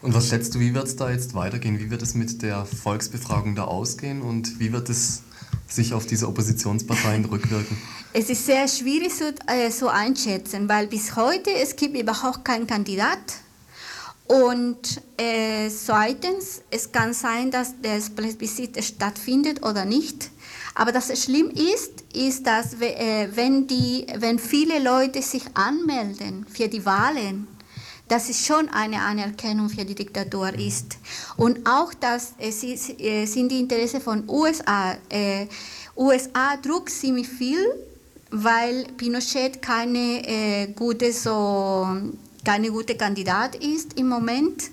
Und 0.00 0.14
was 0.14 0.28
schätzt 0.28 0.54
du, 0.54 0.60
wie 0.60 0.72
wird 0.72 0.86
es 0.86 0.94
da 0.94 1.10
jetzt 1.10 1.34
weitergehen? 1.34 1.80
Wie 1.80 1.90
wird 1.90 2.02
es 2.02 2.14
mit 2.14 2.40
der 2.42 2.64
Volksbefragung 2.64 3.56
da 3.56 3.64
ausgehen 3.64 4.22
und 4.22 4.60
wie 4.60 4.72
wird 4.72 4.88
es 4.90 5.22
sich 5.66 5.92
auf 5.92 6.06
diese 6.06 6.28
Oppositionsparteien 6.28 7.24
rückwirken? 7.24 7.76
Es 8.14 8.28
ist 8.28 8.44
sehr 8.44 8.68
schwierig 8.68 9.10
so, 9.14 9.24
äh, 9.46 9.70
so 9.70 9.88
einschätzen, 9.88 10.68
weil 10.68 10.86
bis 10.86 11.16
heute 11.16 11.50
es 11.50 11.74
gibt 11.74 11.96
überhaupt 11.96 12.44
keinen 12.44 12.66
Kandidat. 12.66 13.18
Und 14.26 15.00
äh, 15.16 15.68
zweitens, 15.68 16.62
es 16.70 16.90
kann 16.90 17.12
sein, 17.12 17.50
dass 17.50 17.74
das 17.82 18.10
Plebiszit 18.10 18.82
stattfindet 18.82 19.62
oder 19.62 19.84
nicht. 19.84 20.30
Aber 20.74 20.92
das 20.92 21.22
schlimm 21.22 21.50
ist, 21.50 22.04
ist, 22.14 22.46
dass 22.46 22.74
äh, 22.80 23.28
wenn, 23.34 23.66
die, 23.66 24.06
wenn 24.16 24.38
viele 24.38 24.78
Leute 24.78 25.20
sich 25.20 25.44
anmelden 25.54 26.46
für 26.48 26.68
die 26.68 26.84
Wahlen, 26.86 27.46
dass 28.08 28.28
es 28.28 28.46
schon 28.46 28.68
eine 28.68 29.00
Anerkennung 29.00 29.68
für 29.68 29.84
die 29.84 29.94
Diktatur 29.94 30.52
ist. 30.54 30.98
Und 31.36 31.66
auch, 31.68 31.94
dass 31.94 32.34
es 32.38 32.62
ist, 32.62 33.00
äh, 33.00 33.26
sind 33.26 33.50
die 33.50 33.60
Interessen 33.60 34.00
von 34.00 34.28
USA. 34.28 34.96
Äh, 35.08 35.46
USA 35.96 36.56
druckt 36.56 36.90
ziemlich 36.90 37.28
viel, 37.28 37.58
weil 38.30 38.86
Pinochet 38.96 39.60
keine 39.60 40.26
äh, 40.26 40.66
gute 40.74 41.12
so 41.12 41.86
keine 42.44 42.70
gute 42.70 42.96
Kandidat 42.96 43.56
ist 43.56 43.98
im 43.98 44.08
Moment 44.08 44.70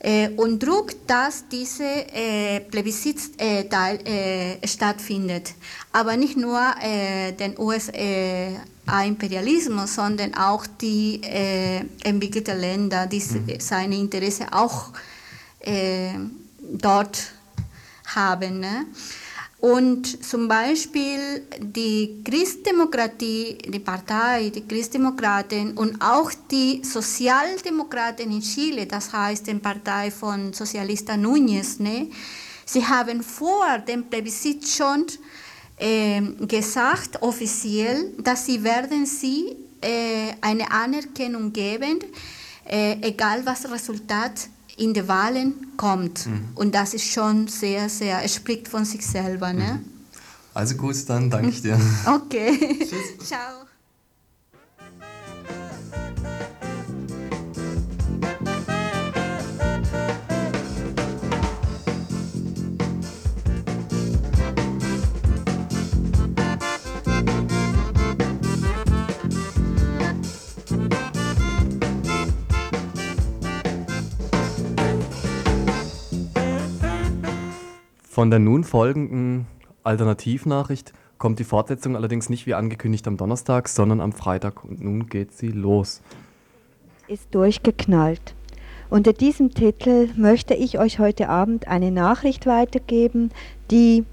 äh, 0.00 0.28
und 0.36 0.62
druckt, 0.62 0.96
dass 1.08 1.48
diese 1.48 1.84
äh, 1.84 2.60
Plebiszit 2.60 3.40
äh, 3.40 3.62
äh, 3.62 4.58
stattfindet. 4.66 5.54
Aber 5.92 6.16
nicht 6.16 6.36
nur 6.36 6.60
äh, 6.80 7.32
den 7.32 7.58
USA-Imperialismus, 7.58 9.94
sondern 9.94 10.34
auch 10.34 10.66
die 10.80 11.20
äh, 11.22 11.82
entwickelten 12.04 12.60
Länder, 12.60 13.06
die 13.06 13.20
mhm. 13.20 13.58
seine 13.58 13.96
Interessen 13.96 14.52
auch 14.52 14.92
dort 16.60 17.32
haben. 18.06 18.60
Ne? 18.60 18.86
Und 19.60 20.24
zum 20.24 20.46
Beispiel 20.46 21.42
die 21.58 22.22
Christdemokratie, 22.24 23.58
die 23.58 23.80
Partei, 23.80 24.50
die 24.50 24.64
Christdemokraten 24.64 25.76
und 25.76 26.00
auch 26.00 26.30
die 26.48 26.84
Sozialdemokraten 26.84 28.30
in 28.30 28.40
Chile, 28.40 28.86
das 28.86 29.12
heißt 29.12 29.48
die 29.48 29.54
Partei 29.54 30.12
von 30.12 30.52
Sozialista 30.52 31.14
Núñez, 31.14 31.82
ne, 31.82 32.08
sie 32.64 32.86
haben 32.86 33.20
vor 33.20 33.78
dem 33.80 34.04
Plebiszit 34.04 34.68
schon 34.68 35.06
äh, 35.76 36.20
gesagt, 36.46 37.20
offiziell, 37.20 38.12
dass 38.18 38.46
sie 38.46 38.62
werden 38.62 39.06
sie 39.06 39.56
äh, 39.80 40.34
eine 40.40 40.70
Anerkennung 40.70 41.52
geben, 41.52 41.98
äh, 42.64 42.96
egal 43.00 43.44
was 43.44 43.68
Resultat 43.68 44.48
in 44.78 44.94
die 44.94 45.06
Wahlen 45.08 45.54
kommt. 45.76 46.26
Mhm. 46.26 46.48
Und 46.54 46.74
das 46.74 46.94
ist 46.94 47.04
schon 47.04 47.48
sehr, 47.48 47.88
sehr, 47.88 48.24
es 48.24 48.34
spricht 48.34 48.68
von 48.68 48.84
sich 48.84 49.06
selber. 49.06 49.52
Ne? 49.52 49.80
Mhm. 49.80 49.98
Also 50.54 50.76
gut, 50.76 50.96
dann 51.08 51.30
danke 51.30 51.50
ich 51.50 51.62
dir. 51.62 51.78
Okay. 52.06 52.78
Tschüss. 52.78 53.26
Ciao. 53.28 53.67
Von 78.18 78.30
der 78.30 78.40
nun 78.40 78.64
folgenden 78.64 79.46
Alternativnachricht 79.84 80.92
kommt 81.18 81.38
die 81.38 81.44
Fortsetzung 81.44 81.94
allerdings 81.94 82.28
nicht 82.28 82.46
wie 82.46 82.54
angekündigt 82.54 83.06
am 83.06 83.16
Donnerstag, 83.16 83.68
sondern 83.68 84.00
am 84.00 84.10
Freitag. 84.10 84.64
Und 84.64 84.80
nun 84.80 85.06
geht 85.06 85.32
sie 85.32 85.52
los. 85.52 86.02
Ist 87.06 87.32
durchgeknallt. 87.32 88.34
Unter 88.90 89.12
diesem 89.12 89.54
Titel 89.54 90.08
möchte 90.16 90.54
ich 90.54 90.80
euch 90.80 90.98
heute 90.98 91.28
Abend 91.28 91.68
eine 91.68 91.92
Nachricht 91.92 92.44
weitergeben, 92.46 93.30
die 93.70 94.04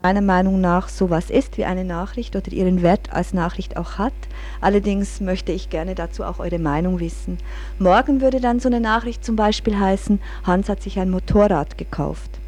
meiner 0.00 0.22
Meinung 0.22 0.62
nach 0.62 0.88
sowas 0.88 1.28
ist 1.28 1.58
wie 1.58 1.66
eine 1.66 1.84
Nachricht 1.84 2.34
oder 2.34 2.50
ihren 2.50 2.80
Wert 2.80 3.12
als 3.12 3.34
Nachricht 3.34 3.76
auch 3.76 3.98
hat. 3.98 4.14
Allerdings 4.62 5.20
möchte 5.20 5.52
ich 5.52 5.68
gerne 5.68 5.94
dazu 5.94 6.24
auch 6.24 6.38
eure 6.38 6.58
Meinung 6.58 6.98
wissen. 6.98 7.36
Morgen 7.78 8.22
würde 8.22 8.40
dann 8.40 8.58
so 8.58 8.70
eine 8.70 8.80
Nachricht 8.80 9.22
zum 9.22 9.36
Beispiel 9.36 9.78
heißen, 9.78 10.18
Hans 10.44 10.70
hat 10.70 10.82
sich 10.82 10.98
ein 10.98 11.10
Motorrad 11.10 11.76
gekauft. 11.76 12.38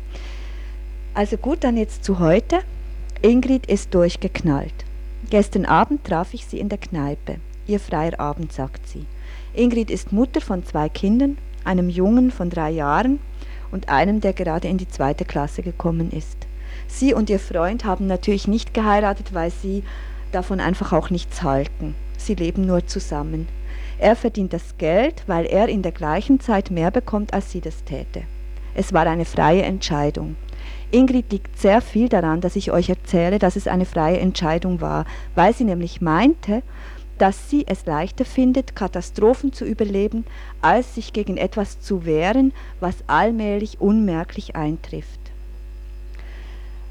Also 1.14 1.36
gut, 1.36 1.62
dann 1.62 1.76
jetzt 1.76 2.02
zu 2.02 2.18
heute. 2.18 2.58
Ingrid 3.22 3.66
ist 3.66 3.94
durchgeknallt. 3.94 4.74
Gestern 5.30 5.64
Abend 5.64 6.02
traf 6.02 6.34
ich 6.34 6.44
sie 6.44 6.58
in 6.58 6.68
der 6.68 6.78
Kneipe. 6.78 7.36
Ihr 7.68 7.78
freier 7.78 8.18
Abend, 8.18 8.52
sagt 8.52 8.88
sie. 8.88 9.06
Ingrid 9.54 9.92
ist 9.92 10.12
Mutter 10.12 10.40
von 10.40 10.64
zwei 10.66 10.88
Kindern, 10.88 11.38
einem 11.62 11.88
Jungen 11.88 12.32
von 12.32 12.50
drei 12.50 12.70
Jahren 12.70 13.20
und 13.70 13.88
einem, 13.88 14.20
der 14.20 14.32
gerade 14.32 14.66
in 14.66 14.76
die 14.76 14.88
zweite 14.88 15.24
Klasse 15.24 15.62
gekommen 15.62 16.10
ist. 16.10 16.36
Sie 16.88 17.14
und 17.14 17.30
ihr 17.30 17.38
Freund 17.38 17.84
haben 17.84 18.08
natürlich 18.08 18.48
nicht 18.48 18.74
geheiratet, 18.74 19.32
weil 19.32 19.52
sie 19.52 19.84
davon 20.32 20.58
einfach 20.58 20.92
auch 20.92 21.10
nichts 21.10 21.44
halten. 21.44 21.94
Sie 22.18 22.34
leben 22.34 22.66
nur 22.66 22.88
zusammen. 22.88 23.46
Er 23.98 24.16
verdient 24.16 24.52
das 24.52 24.76
Geld, 24.78 25.22
weil 25.28 25.46
er 25.46 25.68
in 25.68 25.82
der 25.82 25.92
gleichen 25.92 26.40
Zeit 26.40 26.72
mehr 26.72 26.90
bekommt, 26.90 27.32
als 27.32 27.52
sie 27.52 27.60
das 27.60 27.84
täte. 27.84 28.22
Es 28.74 28.92
war 28.92 29.06
eine 29.06 29.24
freie 29.24 29.62
Entscheidung. 29.62 30.34
Ingrid 30.90 31.32
liegt 31.32 31.58
sehr 31.58 31.80
viel 31.80 32.08
daran, 32.08 32.40
dass 32.40 32.56
ich 32.56 32.70
euch 32.70 32.88
erzähle, 32.88 33.38
dass 33.38 33.56
es 33.56 33.66
eine 33.66 33.84
freie 33.84 34.18
Entscheidung 34.18 34.80
war, 34.80 35.06
weil 35.34 35.54
sie 35.54 35.64
nämlich 35.64 36.00
meinte, 36.00 36.62
dass 37.18 37.50
sie 37.50 37.64
es 37.66 37.86
leichter 37.86 38.24
findet, 38.24 38.74
Katastrophen 38.74 39.52
zu 39.52 39.64
überleben, 39.64 40.24
als 40.60 40.94
sich 40.94 41.12
gegen 41.12 41.36
etwas 41.36 41.80
zu 41.80 42.04
wehren, 42.04 42.52
was 42.80 42.96
allmählich 43.06 43.80
unmerklich 43.80 44.56
eintrifft. 44.56 45.20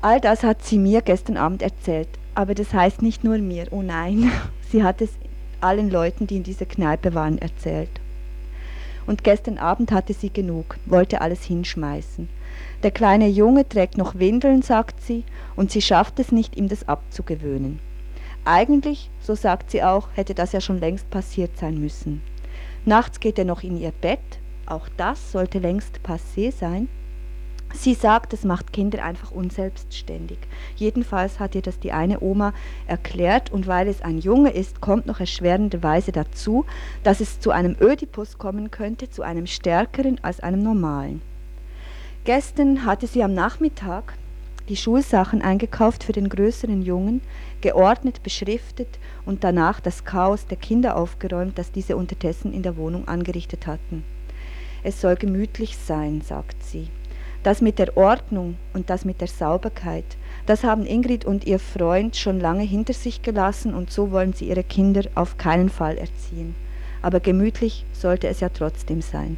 All 0.01 0.19
das 0.19 0.43
hat 0.43 0.63
sie 0.63 0.77
mir 0.77 1.01
gestern 1.01 1.37
Abend 1.37 1.61
erzählt, 1.61 2.09
aber 2.35 2.55
das 2.55 2.73
heißt 2.73 3.01
nicht 3.01 3.23
nur 3.23 3.37
mir, 3.37 3.67
oh 3.71 3.81
nein, 3.81 4.31
sie 4.69 4.83
hat 4.83 5.01
es 5.01 5.11
allen 5.61 5.89
Leuten, 5.89 6.27
die 6.27 6.37
in 6.37 6.43
dieser 6.43 6.65
Kneipe 6.65 7.13
waren, 7.13 7.37
erzählt. 7.37 7.89
Und 9.05 9.23
gestern 9.23 9.57
Abend 9.57 9.91
hatte 9.91 10.13
sie 10.13 10.31
genug, 10.31 10.77
wollte 10.85 11.21
alles 11.21 11.43
hinschmeißen. 11.43 12.29
Der 12.83 12.91
kleine 12.91 13.29
Junge 13.29 13.67
trägt 13.67 13.97
noch 13.97 14.15
Windeln, 14.15 14.61
sagt 14.61 15.01
sie, 15.01 15.23
und 15.55 15.71
sie 15.71 15.81
schafft 15.81 16.19
es 16.19 16.33
nicht, 16.33 16.57
ihm 16.57 16.67
das 16.67 16.85
abzugewöhnen. 16.85 17.79
Eigentlich, 18.43 19.09
so 19.21 19.35
sagt 19.35 19.71
sie 19.71 19.83
auch, 19.83 20.09
hätte 20.15 20.33
das 20.35 20.51
ja 20.51 20.59
schon 20.59 20.81
längst 20.81 21.09
passiert 21.09 21.57
sein 21.57 21.79
müssen. 21.79 22.21
Nachts 22.83 23.21
geht 23.21 23.39
er 23.39 23.45
noch 23.45 23.63
in 23.63 23.77
ihr 23.77 23.93
Bett, 23.93 24.19
auch 24.65 24.89
das 24.97 25.31
sollte 25.31 25.59
längst 25.59 26.01
passé 26.05 26.51
sein. 26.51 26.89
Sie 27.73 27.93
sagt, 27.93 28.33
es 28.33 28.43
macht 28.43 28.73
Kinder 28.73 29.01
einfach 29.03 29.31
unselbstständig. 29.31 30.39
Jedenfalls 30.75 31.39
hat 31.39 31.55
ihr 31.55 31.61
das 31.61 31.79
die 31.79 31.93
eine 31.93 32.19
Oma 32.19 32.53
erklärt 32.85 33.49
und 33.49 33.65
weil 33.65 33.87
es 33.87 34.01
ein 34.01 34.19
Junge 34.19 34.51
ist, 34.51 34.81
kommt 34.81 35.05
noch 35.05 35.21
erschwerenderweise 35.21 36.11
dazu, 36.11 36.65
dass 37.03 37.21
es 37.21 37.39
zu 37.39 37.51
einem 37.51 37.77
Ödipus 37.79 38.37
kommen 38.37 38.71
könnte, 38.71 39.09
zu 39.09 39.21
einem 39.23 39.47
stärkeren 39.47 40.19
als 40.21 40.41
einem 40.41 40.61
normalen. 40.61 41.21
Gestern 42.25 42.85
hatte 42.85 43.05
sie 43.05 43.21
am 43.21 43.33
Nachmittag 43.33 44.13
die 44.69 44.77
Schulsachen 44.77 45.41
eingekauft 45.41 46.05
für 46.05 46.13
den 46.13 46.29
größeren 46.29 46.81
Jungen, 46.81 47.19
geordnet 47.59 48.23
beschriftet 48.23 48.87
und 49.25 49.43
danach 49.43 49.81
das 49.81 50.05
Chaos 50.05 50.47
der 50.47 50.55
Kinder 50.55 50.95
aufgeräumt, 50.95 51.57
das 51.57 51.73
diese 51.73 51.97
unterdessen 51.97 52.53
in 52.53 52.63
der 52.63 52.77
Wohnung 52.77 53.09
angerichtet 53.09 53.67
hatten. 53.67 54.05
Es 54.83 55.01
soll 55.01 55.17
gemütlich 55.17 55.77
sein, 55.77 56.21
sagt 56.21 56.63
sie. 56.63 56.87
Das 57.43 57.59
mit 57.59 57.77
der 57.77 57.97
Ordnung 57.97 58.55
und 58.73 58.89
das 58.89 59.03
mit 59.03 59.19
der 59.19 59.27
Sauberkeit, 59.27 60.05
das 60.45 60.63
haben 60.63 60.85
Ingrid 60.85 61.25
und 61.25 61.43
ihr 61.43 61.59
Freund 61.59 62.15
schon 62.15 62.39
lange 62.39 62.63
hinter 62.63 62.93
sich 62.93 63.21
gelassen 63.21 63.73
und 63.73 63.91
so 63.91 64.11
wollen 64.11 64.31
sie 64.31 64.47
ihre 64.47 64.63
Kinder 64.63 65.01
auf 65.15 65.37
keinen 65.37 65.69
Fall 65.69 65.97
erziehen. 65.97 66.55
Aber 67.01 67.19
gemütlich 67.19 67.85
sollte 67.91 68.29
es 68.29 68.39
ja 68.39 68.47
trotzdem 68.47 69.01
sein. 69.01 69.35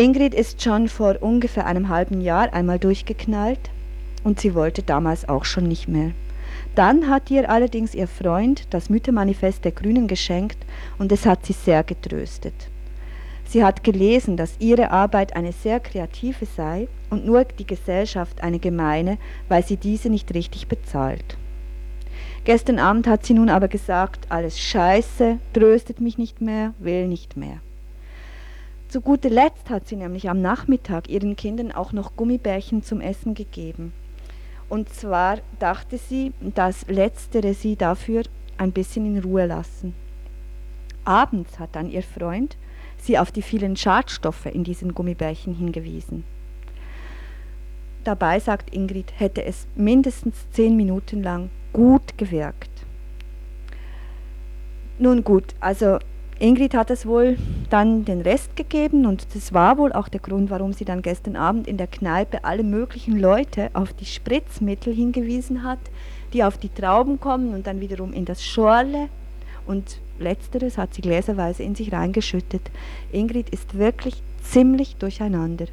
Ingrid 0.00 0.32
ist 0.32 0.62
schon 0.62 0.88
vor 0.88 1.16
ungefähr 1.20 1.66
einem 1.66 1.90
halben 1.90 2.22
Jahr 2.22 2.54
einmal 2.54 2.78
durchgeknallt 2.78 3.68
und 4.24 4.40
sie 4.40 4.54
wollte 4.54 4.82
damals 4.82 5.28
auch 5.28 5.44
schon 5.44 5.64
nicht 5.64 5.88
mehr. 5.88 6.12
Dann 6.74 7.10
hat 7.10 7.30
ihr 7.30 7.50
allerdings 7.50 7.94
ihr 7.94 8.08
Freund 8.08 8.66
das 8.70 8.88
Müttermanifest 8.88 9.62
der 9.62 9.72
Grünen 9.72 10.08
geschenkt 10.08 10.56
und 10.98 11.12
es 11.12 11.26
hat 11.26 11.44
sie 11.44 11.52
sehr 11.52 11.84
getröstet. 11.84 12.54
Sie 13.44 13.62
hat 13.62 13.84
gelesen, 13.84 14.38
dass 14.38 14.56
ihre 14.58 14.90
Arbeit 14.90 15.36
eine 15.36 15.52
sehr 15.52 15.80
kreative 15.80 16.46
sei 16.46 16.88
und 17.10 17.26
nur 17.26 17.44
die 17.44 17.66
Gesellschaft 17.66 18.42
eine 18.42 18.58
gemeine, 18.58 19.18
weil 19.50 19.66
sie 19.66 19.76
diese 19.76 20.08
nicht 20.08 20.32
richtig 20.32 20.66
bezahlt. 20.66 21.36
Gestern 22.44 22.78
Abend 22.78 23.06
hat 23.06 23.26
sie 23.26 23.34
nun 23.34 23.50
aber 23.50 23.68
gesagt, 23.68 24.28
alles 24.30 24.58
scheiße, 24.58 25.36
tröstet 25.52 26.00
mich 26.00 26.16
nicht 26.16 26.40
mehr, 26.40 26.72
will 26.78 27.06
nicht 27.06 27.36
mehr. 27.36 27.60
Zu 28.90 29.02
guter 29.02 29.30
Letzt 29.30 29.70
hat 29.70 29.86
sie 29.86 29.94
nämlich 29.94 30.28
am 30.28 30.42
Nachmittag 30.42 31.08
ihren 31.08 31.36
Kindern 31.36 31.70
auch 31.70 31.92
noch 31.92 32.16
Gummibärchen 32.16 32.82
zum 32.82 33.00
Essen 33.00 33.34
gegeben. 33.34 33.92
Und 34.68 34.88
zwar 34.88 35.38
dachte 35.60 35.96
sie, 35.96 36.32
dass 36.40 36.88
letztere 36.88 37.54
sie 37.54 37.76
dafür 37.76 38.24
ein 38.58 38.72
bisschen 38.72 39.06
in 39.06 39.22
Ruhe 39.22 39.46
lassen. 39.46 39.94
Abends 41.04 41.60
hat 41.60 41.76
dann 41.76 41.88
ihr 41.88 42.02
Freund 42.02 42.56
sie 42.98 43.16
auf 43.16 43.30
die 43.30 43.42
vielen 43.42 43.76
Schadstoffe 43.76 44.46
in 44.46 44.64
diesen 44.64 44.92
Gummibärchen 44.92 45.54
hingewiesen. 45.54 46.24
Dabei, 48.02 48.40
sagt 48.40 48.74
Ingrid, 48.74 49.12
hätte 49.20 49.44
es 49.44 49.68
mindestens 49.76 50.50
zehn 50.50 50.76
Minuten 50.76 51.22
lang 51.22 51.50
gut 51.72 52.18
gewirkt. 52.18 52.70
Nun 54.98 55.22
gut, 55.22 55.54
also 55.60 56.00
Ingrid 56.40 56.72
hat 56.72 56.90
es 56.90 57.04
wohl 57.04 57.36
dann 57.68 58.06
den 58.06 58.22
Rest 58.22 58.56
gegeben 58.56 59.04
und 59.04 59.26
das 59.34 59.52
war 59.52 59.76
wohl 59.76 59.92
auch 59.92 60.08
der 60.08 60.20
Grund, 60.20 60.48
warum 60.48 60.72
sie 60.72 60.86
dann 60.86 61.02
gestern 61.02 61.36
Abend 61.36 61.66
in 61.66 61.76
der 61.76 61.86
Kneipe 61.86 62.44
alle 62.44 62.62
möglichen 62.62 63.20
Leute 63.20 63.68
auf 63.74 63.92
die 63.92 64.06
Spritzmittel 64.06 64.94
hingewiesen 64.94 65.64
hat, 65.64 65.78
die 66.32 66.42
auf 66.42 66.56
die 66.56 66.70
Trauben 66.70 67.20
kommen 67.20 67.52
und 67.52 67.66
dann 67.66 67.80
wiederum 67.80 68.14
in 68.14 68.24
das 68.24 68.42
Schorle 68.42 69.10
und 69.66 70.00
letzteres 70.18 70.78
hat 70.78 70.94
sie 70.94 71.02
gläserweise 71.02 71.62
in 71.62 71.74
sich 71.74 71.92
reingeschüttet. 71.92 72.62
Ingrid 73.12 73.50
ist 73.50 73.76
wirklich 73.76 74.22
ziemlich 74.42 74.96
durcheinander. 74.96 75.66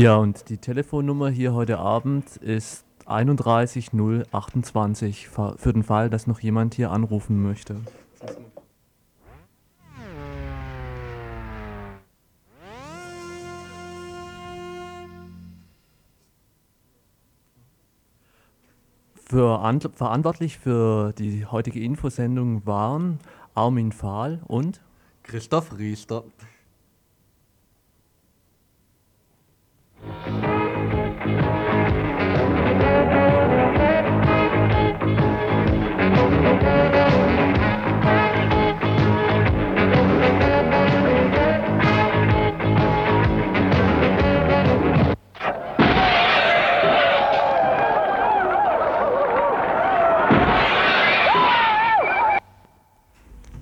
Ja, 0.00 0.16
und 0.16 0.48
die 0.48 0.56
Telefonnummer 0.56 1.28
hier 1.28 1.52
heute 1.52 1.78
Abend 1.78 2.38
ist 2.38 2.86
31028 3.04 5.28
für 5.28 5.72
den 5.74 5.82
Fall, 5.82 6.08
dass 6.08 6.26
noch 6.26 6.40
jemand 6.40 6.72
hier 6.72 6.90
anrufen 6.90 7.42
möchte. 7.42 7.76
Für 19.12 19.60
verantwortlich 19.92 20.58
für 20.58 21.12
die 21.12 21.44
heutige 21.44 21.80
Infosendung 21.80 22.64
waren 22.64 23.18
Armin 23.54 23.92
Fahl 23.92 24.40
und 24.46 24.80
Christoph 25.24 25.76
Riester. 25.76 26.24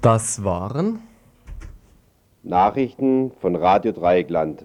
Das 0.09 0.42
waren 0.42 1.00
Nachrichten 2.42 3.30
von 3.42 3.54
Radio 3.54 3.92
Dreieckland. 3.92 4.64